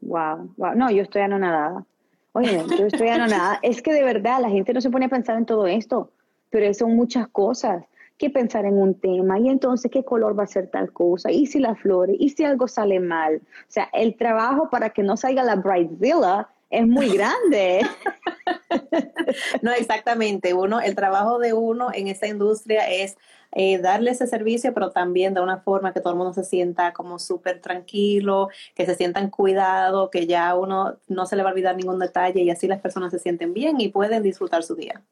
Wow, 0.00 0.54
wow, 0.56 0.74
no, 0.74 0.90
yo 0.90 1.02
estoy 1.02 1.22
anonadada. 1.22 1.84
Oye, 2.32 2.64
yo 2.78 2.86
estoy 2.86 3.08
anonadada. 3.08 3.58
es 3.62 3.82
que 3.82 3.92
de 3.92 4.02
verdad 4.02 4.40
la 4.40 4.50
gente 4.50 4.72
no 4.72 4.80
se 4.80 4.90
pone 4.90 5.06
a 5.06 5.08
pensar 5.08 5.36
en 5.36 5.46
todo 5.46 5.66
esto 5.66 6.10
pero 6.50 6.72
son 6.74 6.96
muchas 6.96 7.28
cosas 7.28 7.84
que 8.18 8.28
pensar 8.28 8.66
en 8.66 8.76
un 8.76 8.94
tema 9.00 9.38
y 9.38 9.48
entonces 9.48 9.90
qué 9.90 10.04
color 10.04 10.38
va 10.38 10.42
a 10.42 10.48
ser 10.48 10.68
tal 10.68 10.92
cosa 10.92 11.30
y 11.30 11.46
si 11.46 11.58
la 11.58 11.74
flores 11.74 12.16
y 12.18 12.28
si 12.28 12.44
algo 12.44 12.68
sale 12.68 13.00
mal. 13.00 13.36
O 13.36 13.64
sea, 13.68 13.88
el 13.94 14.16
trabajo 14.16 14.68
para 14.68 14.90
que 14.90 15.02
no 15.02 15.16
salga 15.16 15.42
la 15.42 15.56
Brightzilla 15.56 16.48
es 16.68 16.86
muy 16.86 17.08
grande. 17.16 17.80
no, 19.62 19.72
exactamente. 19.72 20.54
Uno, 20.54 20.80
el 20.80 20.94
trabajo 20.94 21.38
de 21.38 21.52
uno 21.52 21.88
en 21.92 22.08
esta 22.08 22.26
industria 22.26 22.90
es 22.90 23.16
eh, 23.52 23.78
darle 23.78 24.12
ese 24.12 24.26
servicio, 24.26 24.72
pero 24.72 24.90
también 24.90 25.34
de 25.34 25.40
una 25.40 25.58
forma 25.58 25.92
que 25.92 26.00
todo 26.00 26.12
el 26.12 26.18
mundo 26.18 26.32
se 26.32 26.44
sienta 26.44 26.92
como 26.92 27.18
súper 27.18 27.60
tranquilo, 27.60 28.48
que 28.74 28.86
se 28.86 28.94
sientan 28.94 29.30
cuidado, 29.30 30.10
que 30.10 30.26
ya 30.26 30.54
uno 30.54 30.96
no 31.08 31.26
se 31.26 31.36
le 31.36 31.42
va 31.42 31.50
a 31.50 31.52
olvidar 31.52 31.76
ningún 31.76 31.98
detalle 31.98 32.42
y 32.42 32.50
así 32.50 32.68
las 32.68 32.80
personas 32.80 33.10
se 33.10 33.18
sienten 33.18 33.52
bien 33.52 33.80
y 33.80 33.88
pueden 33.88 34.22
disfrutar 34.22 34.62
su 34.62 34.76
día. 34.76 35.02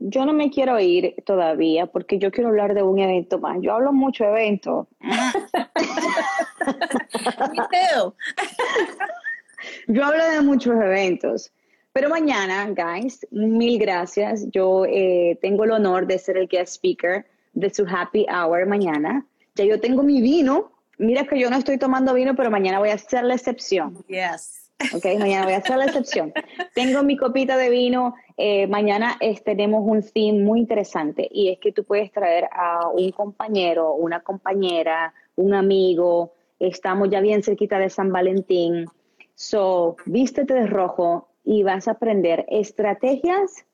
Yo 0.00 0.24
no 0.24 0.32
me 0.32 0.50
quiero 0.50 0.78
ir 0.78 1.16
todavía 1.26 1.86
porque 1.86 2.18
yo 2.18 2.30
quiero 2.30 2.50
hablar 2.50 2.74
de 2.74 2.84
un 2.84 3.00
evento 3.00 3.40
más. 3.40 3.58
Yo 3.60 3.74
hablo 3.74 3.92
mucho 3.92 4.22
de 4.22 4.30
eventos. 4.30 4.86
yo 9.88 10.04
hablo 10.04 10.24
de 10.30 10.40
muchos 10.42 10.76
eventos. 10.76 11.50
Pero 11.98 12.10
mañana, 12.10 12.72
guys, 12.76 13.26
mil 13.32 13.76
gracias. 13.76 14.46
Yo 14.52 14.84
eh, 14.86 15.36
tengo 15.42 15.64
el 15.64 15.72
honor 15.72 16.06
de 16.06 16.16
ser 16.20 16.36
el 16.36 16.46
guest 16.46 16.74
speaker 16.74 17.26
de 17.54 17.74
su 17.74 17.84
happy 17.88 18.24
hour 18.30 18.66
mañana. 18.66 19.26
Ya 19.56 19.64
yo 19.64 19.80
tengo 19.80 20.04
mi 20.04 20.20
vino. 20.20 20.70
Mira 20.98 21.24
que 21.24 21.40
yo 21.40 21.50
no 21.50 21.56
estoy 21.56 21.76
tomando 21.76 22.14
vino, 22.14 22.36
pero 22.36 22.52
mañana 22.52 22.78
voy 22.78 22.90
a 22.90 22.94
hacer 22.94 23.24
la 23.24 23.34
excepción. 23.34 23.96
Yes. 24.06 24.70
Ok, 24.94 25.06
mañana 25.18 25.42
voy 25.42 25.54
a 25.54 25.56
hacer 25.56 25.76
la 25.76 25.86
excepción. 25.86 26.32
Tengo 26.72 27.02
mi 27.02 27.16
copita 27.16 27.56
de 27.56 27.68
vino. 27.68 28.14
Eh, 28.36 28.68
mañana 28.68 29.18
tenemos 29.44 29.82
un 29.84 30.00
theme 30.00 30.44
muy 30.44 30.60
interesante 30.60 31.26
y 31.28 31.48
es 31.48 31.58
que 31.58 31.72
tú 31.72 31.82
puedes 31.82 32.12
traer 32.12 32.48
a 32.52 32.90
un 32.90 33.10
compañero, 33.10 33.94
una 33.94 34.20
compañera, 34.20 35.12
un 35.34 35.52
amigo. 35.52 36.32
Estamos 36.60 37.10
ya 37.10 37.20
bien 37.20 37.42
cerquita 37.42 37.80
de 37.80 37.90
San 37.90 38.12
Valentín. 38.12 38.86
So, 39.34 39.96
vístete 40.06 40.54
de 40.54 40.66
rojo 40.68 41.28
y 41.48 41.62
vas 41.62 41.88
a 41.88 41.92
aprender 41.92 42.44
estrategias 42.50 43.64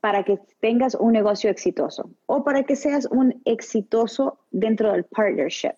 para 0.00 0.24
que 0.24 0.40
tengas 0.58 0.96
un 0.96 1.12
negocio 1.12 1.48
exitoso 1.48 2.10
o 2.26 2.42
para 2.42 2.64
que 2.64 2.74
seas 2.74 3.06
un 3.06 3.40
exitoso 3.44 4.36
dentro 4.50 4.90
del 4.90 5.04
partnership. 5.04 5.76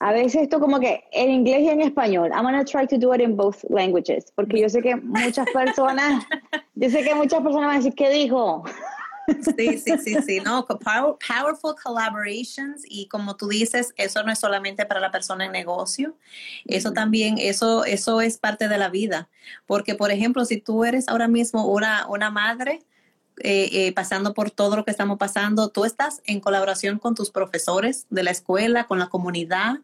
A 0.00 0.12
veces 0.12 0.42
esto 0.42 0.58
como 0.58 0.80
que 0.80 1.04
en 1.12 1.30
inglés 1.30 1.60
y 1.60 1.68
en 1.68 1.82
español. 1.82 2.32
I'm 2.32 2.44
to 2.58 2.64
try 2.64 2.88
to 2.88 2.98
do 2.98 3.14
it 3.14 3.20
in 3.20 3.36
both 3.36 3.62
languages, 3.68 4.32
porque 4.34 4.60
yo 4.60 4.68
sé 4.68 4.82
que 4.82 4.96
muchas 4.96 5.46
personas, 5.52 6.24
yo 6.74 6.90
sé 6.90 7.04
que 7.04 7.14
muchas 7.14 7.40
personas 7.42 7.68
van 7.68 7.74
a 7.76 7.78
decir, 7.78 7.94
¿qué 7.94 8.10
dijo? 8.10 8.64
Sí, 9.56 9.78
sí, 9.78 9.92
sí, 10.02 10.16
sí, 10.26 10.40
no, 10.40 10.66
powerful 10.66 11.74
collaborations 11.82 12.82
y 12.84 13.06
como 13.08 13.36
tú 13.36 13.48
dices, 13.48 13.92
eso 13.96 14.22
no 14.22 14.32
es 14.32 14.38
solamente 14.38 14.86
para 14.86 15.00
la 15.00 15.10
persona 15.10 15.46
en 15.46 15.52
negocio, 15.52 16.16
eso 16.66 16.92
también, 16.92 17.36
eso, 17.38 17.84
eso 17.84 18.20
es 18.20 18.38
parte 18.38 18.68
de 18.68 18.78
la 18.78 18.88
vida, 18.88 19.28
porque 19.66 19.94
por 19.94 20.10
ejemplo, 20.10 20.44
si 20.44 20.58
tú 20.58 20.84
eres 20.84 21.08
ahora 21.08 21.28
mismo 21.28 21.66
una, 21.66 22.06
una 22.08 22.30
madre, 22.30 22.80
eh, 23.42 23.70
eh, 23.72 23.92
pasando 23.92 24.34
por 24.34 24.50
todo 24.50 24.76
lo 24.76 24.84
que 24.84 24.90
estamos 24.90 25.16
pasando, 25.16 25.70
tú 25.70 25.86
estás 25.86 26.20
en 26.26 26.40
colaboración 26.40 26.98
con 26.98 27.14
tus 27.14 27.30
profesores 27.30 28.06
de 28.10 28.22
la 28.22 28.32
escuela, 28.32 28.86
con 28.86 28.98
la 28.98 29.08
comunidad, 29.08 29.78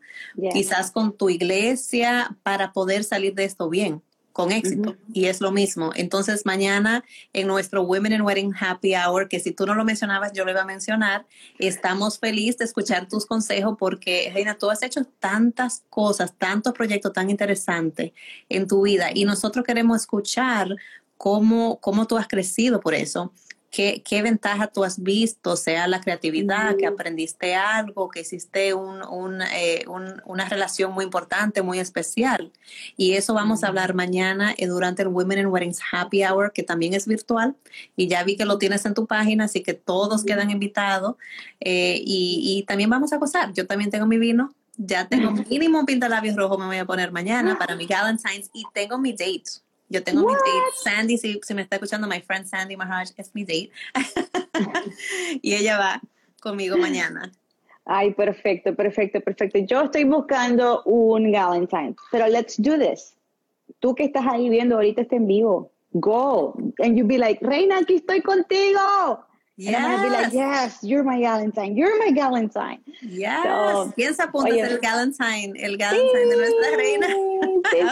quizás 0.53 0.91
con 0.91 1.17
tu 1.17 1.31
iglesia, 1.31 2.37
para 2.43 2.73
poder 2.73 3.03
salir 3.05 3.35
de 3.35 3.45
esto 3.45 3.71
bien 3.71 4.03
con 4.37 4.53
éxito. 4.53 4.99
Y 5.14 5.29
es 5.29 5.40
lo 5.40 5.51
mismo. 5.51 5.92
Entonces, 5.94 6.44
mañana 6.44 7.03
en 7.33 7.46
nuestro 7.46 7.85
Women 7.85 8.12
in 8.12 8.20
Wedding 8.20 8.53
Happy 8.55 8.94
Hour, 8.94 9.31
que 9.31 9.40
si 9.40 9.53
tú 9.53 9.64
no 9.64 9.75
lo 9.75 9.83
mencionabas, 9.83 10.35
yo 10.35 10.44
lo 10.44 10.51
iba 10.51 10.61
a 10.61 10.66
mencionar, 10.66 11.25
estamos 11.59 12.18
felices 12.18 12.59
de 12.59 12.66
escuchar 12.66 13.09
tus 13.09 13.25
consejos 13.25 13.77
porque, 13.79 14.31
Reina, 14.35 14.59
tú 14.59 14.68
has 14.68 14.83
hecho 14.83 15.07
tantas 15.20 15.85
cosas, 15.88 16.35
tantos 16.37 16.75
proyectos 16.75 17.14
tan 17.14 17.31
interesantes 17.31 18.12
en 18.51 18.68
tu 18.68 18.83
vida 18.83 19.09
y 19.14 19.25
nosotros 19.25 19.64
queremos 19.64 20.03
escuchar 20.03 20.68
cómo, 21.16 21.81
cómo 21.81 22.07
tú 22.07 22.18
has 22.18 22.29
crecido 22.29 22.79
por 22.79 22.92
eso. 22.92 23.33
¿Qué, 23.71 24.03
¿Qué, 24.05 24.23
ventaja 24.23 24.69
tú 24.69 24.85
has 24.85 25.03
visto, 25.03 25.57
sea 25.57 25.87
la 25.87 26.01
creatividad, 26.01 26.77
que 26.77 26.87
aprendiste 26.87 27.55
algo, 27.55 28.09
que 28.09 28.21
hiciste 28.21 28.75
un, 28.75 29.03
un, 29.03 29.43
eh, 29.43 29.85
un, 29.89 30.23
una 30.25 30.49
relación 30.49 30.93
muy 30.93 31.05
importante, 31.05 31.63
muy 31.63 31.79
especial? 31.79 32.53
Y 32.97 33.13
eso 33.13 33.35
vamos 33.35 33.65
a 33.65 33.69
hablar 33.69 33.95
mañana 33.95 34.55
eh, 34.57 34.67
durante 34.67 35.03
el 35.03 35.09
Women 35.09 35.41
in 35.41 35.47
Weddings 35.47 35.81
Happy 35.93 36.25
Hour, 36.25 36.53
que 36.53 36.63
también 36.63 36.95
es 36.95 37.07
virtual. 37.07 37.57
Y 37.97 38.09
ya 38.09 38.23
vi 38.25 38.37
que 38.37 38.45
lo 38.45 38.59
tienes 38.59 38.87
en 38.87 38.95
tu 38.95 39.07
página, 39.07 39.45
así 39.45 39.63
que 39.63 39.75
todos 39.75 40.25
quedan 40.25 40.51
invitados. 40.51 41.17
Eh, 41.61 42.01
y, 42.05 42.59
y, 42.59 42.63
también 42.65 42.91
vamos 42.91 43.13
a 43.13 43.19
gozar. 43.19 43.53
Yo 43.53 43.67
también 43.67 43.91
tengo 43.91 44.07
mi 44.07 44.19
vino. 44.19 44.55
Ya 44.79 45.09
tengo 45.09 45.31
mínimo 45.33 45.81
un 45.81 45.87
pintalabios 45.87 46.37
rojo, 46.37 46.59
me 46.59 46.67
voy 46.67 46.77
a 46.77 46.85
poner 46.85 47.11
mañana 47.11 47.59
para 47.59 47.77
mi 47.77 47.87
Valentine's 47.87 48.51
y 48.53 48.65
tengo 48.75 48.99
mi 48.99 49.13
date 49.13 49.66
yo 49.88 50.03
tengo 50.03 50.27
mi 50.27 50.33
date. 50.33 50.49
Sandy, 50.83 51.18
si, 51.18 51.40
si, 51.42 51.55
me 51.55 51.62
está 51.62 51.77
escuchando, 51.77 52.07
my 52.07 52.20
friend 52.20 52.46
Sandy 52.46 52.77
Maharaj 52.77 53.11
es 53.16 53.35
mi 53.35 53.44
date. 53.44 53.70
y 55.42 55.55
ella 55.55 55.79
va 55.79 56.01
conmigo 56.40 56.77
mañana. 56.77 57.33
Ay, 57.85 58.12
perfecto, 58.14 58.75
perfecto, 58.75 59.20
perfecto. 59.20 59.61
Yo 59.61 59.83
estoy 59.83 60.05
buscando 60.05 60.83
un 60.85 61.31
Valentine, 61.31 61.94
pero 62.11 62.27
let's 62.27 62.57
do 62.61 62.77
this. 62.77 63.16
Tú 63.79 63.94
que 63.94 64.05
estás 64.05 64.27
ahí 64.27 64.49
viendo 64.49 64.75
ahorita 64.75 65.03
este 65.03 65.16
en 65.16 65.27
vivo, 65.29 65.70
go. 65.92 66.55
And 66.79 66.96
you 66.96 67.05
be 67.05 67.18
like, 67.18 67.44
Reina, 67.44 67.79
aquí 67.79 67.96
estoy 67.96 68.22
contigo. 68.22 69.25
Yes. 69.57 69.75
And 69.75 69.77
I'm 69.77 69.90
gonna 69.90 70.03
be 70.03 70.11
like, 70.11 70.33
yes, 70.35 70.79
you're 70.83 71.03
my 71.03 71.18
Valentine, 71.18 71.77
you're 71.77 71.96
my 71.99 72.12
Valentine. 72.12 72.81
Yes. 73.01 73.42
So, 73.42 73.92
Piensa 73.96 74.25
apunta 74.25 74.51
el 74.51 74.79
Valentine, 74.81 75.55
el 75.57 75.79
Valentine 75.79 76.29
de 76.29 76.37
nuestra 76.37 76.77
reina. 76.77 77.07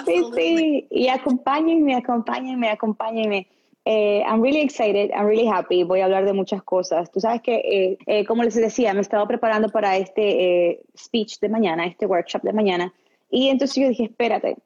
Sí, 0.07 0.13
sí, 0.15 0.25
sí. 0.35 0.87
Y 0.91 1.09
acompáñenme, 1.09 1.95
acompáñenme, 1.97 2.69
acompáñenme. 2.69 3.49
Eh, 3.87 4.23
I'm 4.27 4.41
really 4.41 4.61
excited, 4.61 5.11
I'm 5.11 5.27
really 5.27 5.47
happy. 5.47 5.85
Voy 5.85 6.01
a 6.01 6.07
hablar 6.07 6.25
de 6.25 6.33
muchas 6.33 6.63
cosas. 6.63 7.11
Tú 7.11 7.21
sabes 7.21 7.43
que, 7.43 7.57
eh, 7.57 7.99
eh, 8.07 8.25
como 8.25 8.43
les 8.43 8.55
decía, 8.55 8.95
me 8.95 9.03
estaba 9.03 9.27
preparando 9.29 9.69
para 9.69 9.97
este 9.99 10.81
speech 10.97 11.39
de 11.41 11.51
mañana, 11.51 11.85
este 11.87 12.07
workshop 12.07 12.43
de 12.43 12.53
mañana. 12.55 12.95
Y 13.31 13.49
entonces 13.49 13.83
yo 13.83 13.89
dije, 13.89 14.05
espérate, 14.05 14.57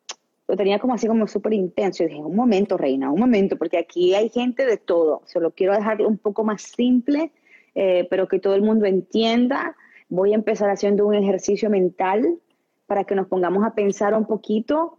lo 0.47 0.57
tenía 0.57 0.79
como 0.79 0.95
así 0.95 1.09
como 1.09 1.27
súper 1.27 1.53
intenso. 1.55 2.05
Y 2.05 2.07
dije, 2.07 2.21
un 2.21 2.37
momento, 2.37 2.77
reina, 2.77 3.11
un 3.11 3.19
momento, 3.19 3.57
porque 3.57 3.79
aquí 3.79 4.15
hay 4.15 4.29
gente 4.29 4.65
de 4.65 4.77
todo. 4.77 5.23
Solo 5.27 5.51
quiero 5.51 5.73
dejarlo 5.75 6.09
un 6.09 6.19
poco 6.19 6.45
más 6.45 6.63
simple, 6.63 7.33
pero 7.75 8.29
que 8.29 8.39
todo 8.39 8.55
el 8.55 8.63
mundo 8.63 8.87
entienda. 8.87 9.77
Voy 10.09 10.33
a 10.33 10.37
empezar 10.37 10.71
haciendo 10.71 11.07
un 11.07 11.15
ejercicio 11.15 11.71
mental 11.71 12.39
para 12.87 13.05
que 13.05 13.15
nos 13.15 13.27
pongamos 13.27 13.65
a 13.65 13.75
pensar 13.75 14.15
un 14.15 14.27
poquito 14.27 14.98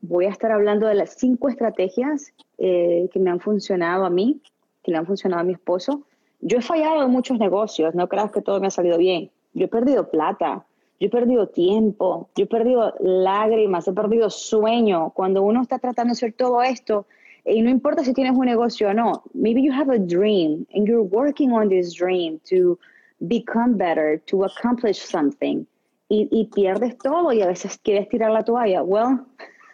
voy 0.00 0.26
a 0.26 0.30
estar 0.30 0.50
hablando 0.50 0.86
de 0.86 0.94
las 0.94 1.14
cinco 1.14 1.48
estrategias 1.48 2.32
eh, 2.58 3.08
que 3.12 3.18
me 3.18 3.30
han 3.30 3.40
funcionado 3.40 4.04
a 4.04 4.10
mí, 4.10 4.40
que 4.82 4.92
le 4.92 4.98
han 4.98 5.06
funcionado 5.06 5.42
a 5.42 5.44
mi 5.44 5.52
esposo. 5.52 6.02
Yo 6.40 6.58
he 6.58 6.62
fallado 6.62 7.02
en 7.04 7.10
muchos 7.10 7.38
negocios, 7.38 7.94
no 7.94 8.08
creas 8.08 8.32
que 8.32 8.40
todo 8.40 8.60
me 8.60 8.68
ha 8.68 8.70
salido 8.70 8.96
bien. 8.96 9.30
Yo 9.52 9.66
he 9.66 9.68
perdido 9.68 10.10
plata, 10.10 10.64
yo 10.98 11.06
he 11.08 11.10
perdido 11.10 11.48
tiempo, 11.48 12.30
yo 12.34 12.44
he 12.44 12.46
perdido 12.46 12.94
lágrimas, 13.00 13.88
he 13.88 13.92
perdido 13.92 14.30
sueño. 14.30 15.10
Cuando 15.14 15.42
uno 15.42 15.62
está 15.62 15.78
tratando 15.78 16.12
de 16.12 16.12
hacer 16.12 16.32
todo 16.32 16.62
esto, 16.62 17.06
y 17.44 17.62
no 17.62 17.70
importa 17.70 18.04
si 18.04 18.12
tienes 18.12 18.36
un 18.36 18.46
negocio 18.46 18.90
o 18.90 18.94
no, 18.94 19.22
maybe 19.34 19.62
you 19.62 19.72
have 19.72 19.90
a 19.90 19.98
dream 19.98 20.66
and 20.74 20.86
you're 20.86 21.02
working 21.02 21.52
on 21.52 21.68
this 21.68 21.94
dream 21.94 22.38
to 22.48 22.78
become 23.20 23.76
better, 23.76 24.18
to 24.26 24.44
accomplish 24.44 24.98
something, 24.98 25.66
y, 26.08 26.28
y 26.30 26.46
pierdes 26.46 26.98
todo 26.98 27.32
y 27.32 27.40
a 27.42 27.46
veces 27.46 27.78
quieres 27.78 28.08
tirar 28.08 28.32
la 28.32 28.42
toalla. 28.42 28.82
Well, 28.82 29.26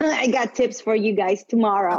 I 0.22 0.28
got 0.28 0.54
tips 0.54 0.80
for 0.80 0.94
you 0.94 1.12
guys 1.12 1.44
tomorrow. 1.44 1.98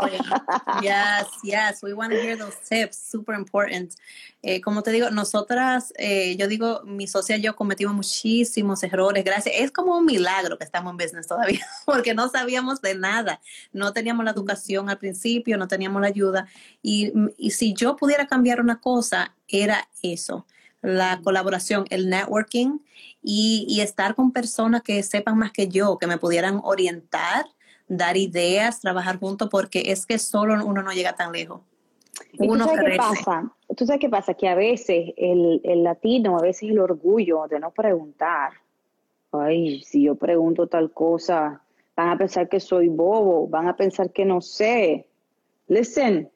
yes, 0.82 1.28
yes, 1.44 1.82
we 1.84 1.94
want 1.94 2.14
to 2.14 2.22
hear 2.22 2.36
those 2.36 2.56
tips, 2.70 2.98
super 2.98 3.34
important. 3.34 3.96
Eh, 4.44 4.62
como 4.62 4.82
te 4.82 4.92
digo, 4.92 5.10
nosotras, 5.10 5.92
eh, 5.98 6.36
yo 6.38 6.48
digo, 6.48 6.82
mi 6.86 7.08
socia 7.08 7.38
y 7.38 7.42
yo 7.42 7.56
cometimos 7.56 7.96
muchísimos 7.96 8.84
errores, 8.84 9.24
gracias. 9.24 9.56
Es 9.58 9.72
como 9.72 9.98
un 9.98 10.06
milagro 10.06 10.58
que 10.58 10.64
estamos 10.64 10.92
en 10.92 10.98
business 10.98 11.28
todavía, 11.28 11.66
porque 11.86 12.14
no 12.14 12.30
sabíamos 12.30 12.82
de 12.82 12.96
nada, 12.96 13.42
no 13.74 13.94
teníamos 13.94 14.24
la 14.26 14.32
educación 14.32 14.90
al 14.90 14.98
principio, 14.98 15.58
no 15.58 15.68
teníamos 15.68 16.02
la 16.02 16.08
ayuda. 16.08 16.48
Y, 16.82 17.12
y 17.38 17.52
si 17.52 17.74
yo 17.74 17.96
pudiera 17.96 18.28
cambiar 18.28 18.62
una 18.62 18.80
cosa, 18.80 19.36
era 19.48 19.90
eso, 20.02 20.46
la 20.82 21.20
colaboración, 21.24 21.86
el 21.90 22.10
networking 22.10 22.80
y, 23.22 23.66
y 23.68 23.82
estar 23.82 24.16
con 24.16 24.32
personas 24.32 24.84
que 24.84 25.02
sepan 25.04 25.38
más 25.38 25.52
que 25.52 25.68
yo, 25.68 25.98
que 25.98 26.08
me 26.08 26.18
pudieran 26.18 26.62
orientar 26.64 27.46
dar 27.88 28.18
ideas, 28.18 28.80
trabajar 28.80 29.20
juntos, 29.20 29.50
porque 29.50 29.84
es 29.88 30.06
que 30.06 30.20
solo 30.20 30.66
uno 30.66 30.82
no 30.84 30.92
llega 30.92 31.14
tan 31.14 31.32
lejos. 31.32 31.62
Uno 32.40 32.66
¿Tú 32.66 32.76
sabes 32.76 32.92
qué 32.92 32.98
pasa? 32.98 33.52
¿Tú 33.76 33.86
sabes 33.86 34.00
qué 34.00 34.10
pasa? 34.10 34.34
Que 34.34 34.48
a 34.48 34.56
veces 34.56 35.14
el, 35.18 35.62
el 35.64 35.84
latino, 35.84 36.38
a 36.38 36.42
veces 36.42 36.70
el 36.70 36.80
orgullo 36.80 37.48
de 37.48 37.60
no 37.60 37.72
preguntar. 37.72 38.54
Ay, 39.32 39.82
si 39.84 40.04
yo 40.04 40.16
pregunto 40.16 40.68
tal 40.68 40.92
cosa, 40.92 41.62
van 41.96 42.10
a 42.10 42.18
pensar 42.18 42.50
que 42.50 42.60
soy 42.60 42.88
bobo, 42.88 43.48
van 43.48 43.68
a 43.68 43.76
pensar 43.76 44.12
que 44.12 44.26
no 44.26 44.42
sé. 44.42 45.08
Listen, 45.68 46.30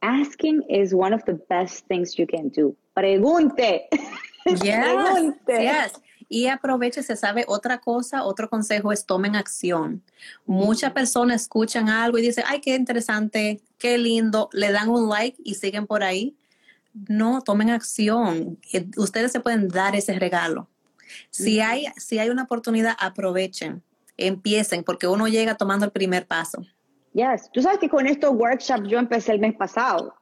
asking 0.00 0.62
is 0.68 0.94
one 0.94 1.14
of 1.14 1.22
the 1.24 1.38
best 1.48 1.86
things 1.86 2.16
you 2.18 2.26
can 2.26 2.48
do. 2.48 2.76
Pregunte. 2.94 3.88
Yes, 4.46 4.62
Pregunte. 4.62 5.62
Yes. 5.62 5.92
Y 6.28 6.46
aproveche, 6.46 7.02
se 7.02 7.16
sabe 7.16 7.44
otra 7.48 7.78
cosa, 7.78 8.24
otro 8.24 8.48
consejo 8.48 8.92
es 8.92 9.06
tomen 9.06 9.36
acción. 9.36 10.02
Muchas 10.46 10.92
personas 10.92 11.42
escuchan 11.42 11.88
algo 11.88 12.18
y 12.18 12.22
dicen, 12.22 12.44
ay, 12.46 12.60
qué 12.60 12.74
interesante, 12.74 13.60
qué 13.78 13.98
lindo, 13.98 14.48
le 14.52 14.72
dan 14.72 14.88
un 14.88 15.08
like 15.08 15.36
y 15.44 15.54
siguen 15.54 15.86
por 15.86 16.02
ahí. 16.02 16.36
No, 17.08 17.42
tomen 17.42 17.70
acción. 17.70 18.58
Eh, 18.72 18.86
ustedes 18.96 19.32
se 19.32 19.40
pueden 19.40 19.68
dar 19.68 19.96
ese 19.96 20.18
regalo. 20.18 20.68
Si 21.30 21.60
hay, 21.60 21.86
si 21.96 22.18
hay 22.18 22.30
una 22.30 22.44
oportunidad, 22.44 22.96
aprovechen, 22.98 23.82
empiecen, 24.16 24.84
porque 24.84 25.06
uno 25.06 25.28
llega 25.28 25.56
tomando 25.56 25.84
el 25.84 25.92
primer 25.92 26.26
paso. 26.26 26.64
Yes, 27.12 27.50
tú 27.52 27.62
sabes 27.62 27.78
que 27.78 27.88
con 27.88 28.06
estos 28.06 28.30
workshops 28.32 28.88
yo 28.88 28.98
empecé 28.98 29.32
el 29.32 29.40
mes 29.40 29.54
pasado. 29.54 30.14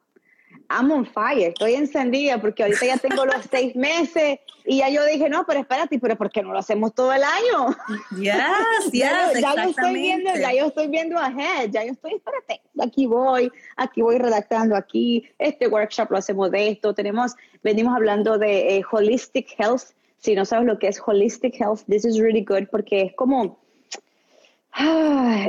I'm 0.73 0.91
on 0.91 1.05
fire, 1.05 1.49
estoy 1.49 1.75
encendida 1.75 2.41
porque 2.41 2.63
ahorita 2.63 2.87
ya 2.87 2.97
tengo 2.97 3.27
los 3.27 3.45
seis 3.51 3.77
meses 3.77 4.39
y 4.65 4.79
ya 4.79 4.89
yo 4.89 5.05
dije, 5.05 5.29
no, 5.29 5.45
pero 5.47 5.61
espérate, 5.61 5.99
pero 5.99 6.17
¿por 6.17 6.31
qué 6.31 6.43
no 6.43 6.53
lo 6.53 6.59
hacemos 6.59 6.95
todo 6.95 7.13
el 7.13 7.23
año? 7.23 7.77
Yes, 8.19 8.35
yes, 8.93 8.93
ya, 8.93 9.33
ya 9.35 9.55
yo 9.55 9.71
estoy 9.71 9.95
viendo, 9.95 10.31
ya 10.35 10.53
yo 10.55 10.67
estoy 10.67 10.89
viendo 10.89 11.19
ahead, 11.19 11.71
ya 11.71 11.85
yo 11.85 11.93
estoy, 11.93 12.15
espérate, 12.15 12.63
aquí 12.81 13.07
voy, 13.07 13.51
aquí 13.77 14.03
voy 14.03 14.19
redactando 14.19 14.77
aquí, 14.77 15.29
este 15.39 15.69
workshop 15.69 16.11
lo 16.11 16.19
hacemos 16.19 16.51
de 16.51 16.69
esto, 16.69 16.95
tenemos, 16.95 17.35
venimos 17.63 17.95
hablando 17.95 18.39
de 18.39 18.77
eh, 18.77 18.83
holistic 18.91 19.55
health, 19.59 19.91
si 20.19 20.35
no 20.35 20.45
sabes 20.45 20.67
lo 20.67 20.79
que 20.79 20.89
es 20.89 21.01
holistic 21.05 21.61
health, 21.61 21.81
this 21.89 22.05
is 22.05 22.19
really 22.19 22.45
good 22.45 22.69
porque 22.71 23.03
es 23.03 23.15
como 23.15 23.62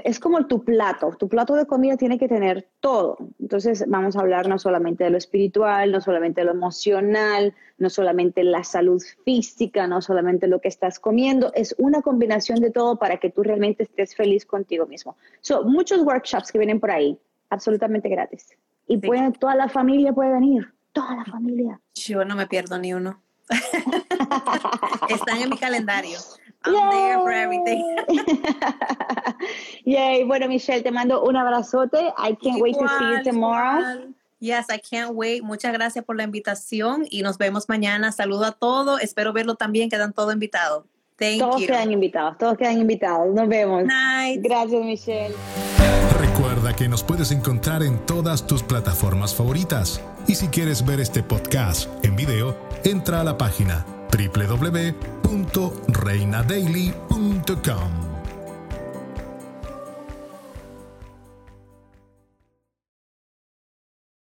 es 0.03 0.19
como 0.19 0.45
tu 0.47 0.63
plato, 0.63 1.15
tu 1.17 1.29
plato 1.29 1.55
de 1.55 1.65
comida 1.65 1.95
tiene 1.97 2.17
que 2.19 2.27
tener 2.27 2.67
todo. 2.79 3.17
Entonces 3.39 3.86
vamos 3.88 4.15
a 4.15 4.19
hablar 4.19 4.47
no 4.47 4.59
solamente 4.59 5.05
de 5.05 5.09
lo 5.09 5.17
espiritual, 5.17 5.91
no 5.91 6.01
solamente 6.01 6.41
de 6.41 6.45
lo 6.45 6.51
emocional, 6.51 7.53
no 7.77 7.89
solamente 7.89 8.43
la 8.43 8.63
salud 8.63 9.01
física, 9.23 9.88
no 9.88 10.01
solamente 10.01 10.47
lo 10.47 10.59
que 10.59 10.67
estás 10.67 10.99
comiendo, 10.99 11.51
es 11.53 11.73
una 11.77 12.01
combinación 12.01 12.59
de 12.59 12.71
todo 12.71 12.97
para 12.97 13.17
que 13.17 13.29
tú 13.29 13.43
realmente 13.43 13.83
estés 13.83 14.15
feliz 14.15 14.45
contigo 14.45 14.86
mismo. 14.86 15.15
Son 15.41 15.71
muchos 15.71 16.01
workshops 16.01 16.51
que 16.51 16.57
vienen 16.57 16.79
por 16.79 16.91
ahí, 16.91 17.17
absolutamente 17.49 18.09
gratis. 18.09 18.57
Y 18.88 18.99
toda 19.39 19.55
la 19.55 19.69
familia 19.69 20.12
puede 20.12 20.33
venir, 20.33 20.73
toda 20.91 21.15
la 21.15 21.25
familia. 21.25 21.79
Yo 21.95 22.25
no 22.25 22.36
me 22.36 22.47
pierdo 22.47 22.77
ni 22.77 22.93
uno. 22.93 23.21
Están 25.09 25.38
en 25.38 25.49
mi 25.49 25.57
calendario. 25.57 26.19
I'm 26.65 26.89
there 26.91 27.17
for 27.19 27.32
everything. 27.32 27.97
Yay. 29.86 30.23
Bueno, 30.23 30.47
Michelle, 30.47 30.82
te 30.82 30.91
mando 30.91 31.23
un 31.23 31.36
abrazote. 31.36 32.13
I 32.17 32.36
can't 32.36 32.62
wait 32.62 32.76
to 32.78 32.88
see 32.88 33.17
you 33.17 33.23
tomorrow. 33.23 34.13
Yes, 34.39 34.67
I 34.69 34.78
can't 34.78 35.13
wait. 35.13 35.43
Muchas 35.43 35.73
gracias 35.73 36.04
por 36.04 36.15
la 36.15 36.23
invitación 36.23 37.06
y 37.10 37.21
nos 37.21 37.38
vemos 37.38 37.69
mañana. 37.69 38.12
Saludo 38.12 38.45
a 38.45 38.52
todos. 38.52 39.02
Espero 39.02 39.34
verlo 39.34 39.56
también. 39.56 39.89
Quedan 39.89 40.13
todos 40.13 40.34
invitados. 40.34 40.86
Thank 41.17 41.39
todos 41.39 41.62
quedan 41.62 41.91
invitados. 41.91 42.38
Todos 42.38 42.58
quedan 42.58 42.80
invitados. 42.80 43.34
Nos 43.34 43.47
vemos. 43.47 43.84
Night. 43.86 44.41
Gracias, 44.41 44.84
Michelle. 44.84 45.36
Recuerda 46.19 46.76
que 46.76 46.89
nos 46.89 47.04
puedes 47.04 47.32
encontrar 47.32 47.84
en 47.84 47.99
todas 48.06 48.45
tus 48.47 48.63
plataformas 48.63 49.36
favoritas. 49.36 50.02
Y 50.28 50.36
si 50.36 50.47
quieres 50.47 50.86
ver 50.86 50.99
este 50.99 51.23
podcast 51.23 51.89
en 52.04 52.15
video, 52.15 52.58
entra 52.84 53.21
a 53.21 53.23
la 53.23 53.38
página 53.38 53.86
www.reinadaily.com. 55.93 58.12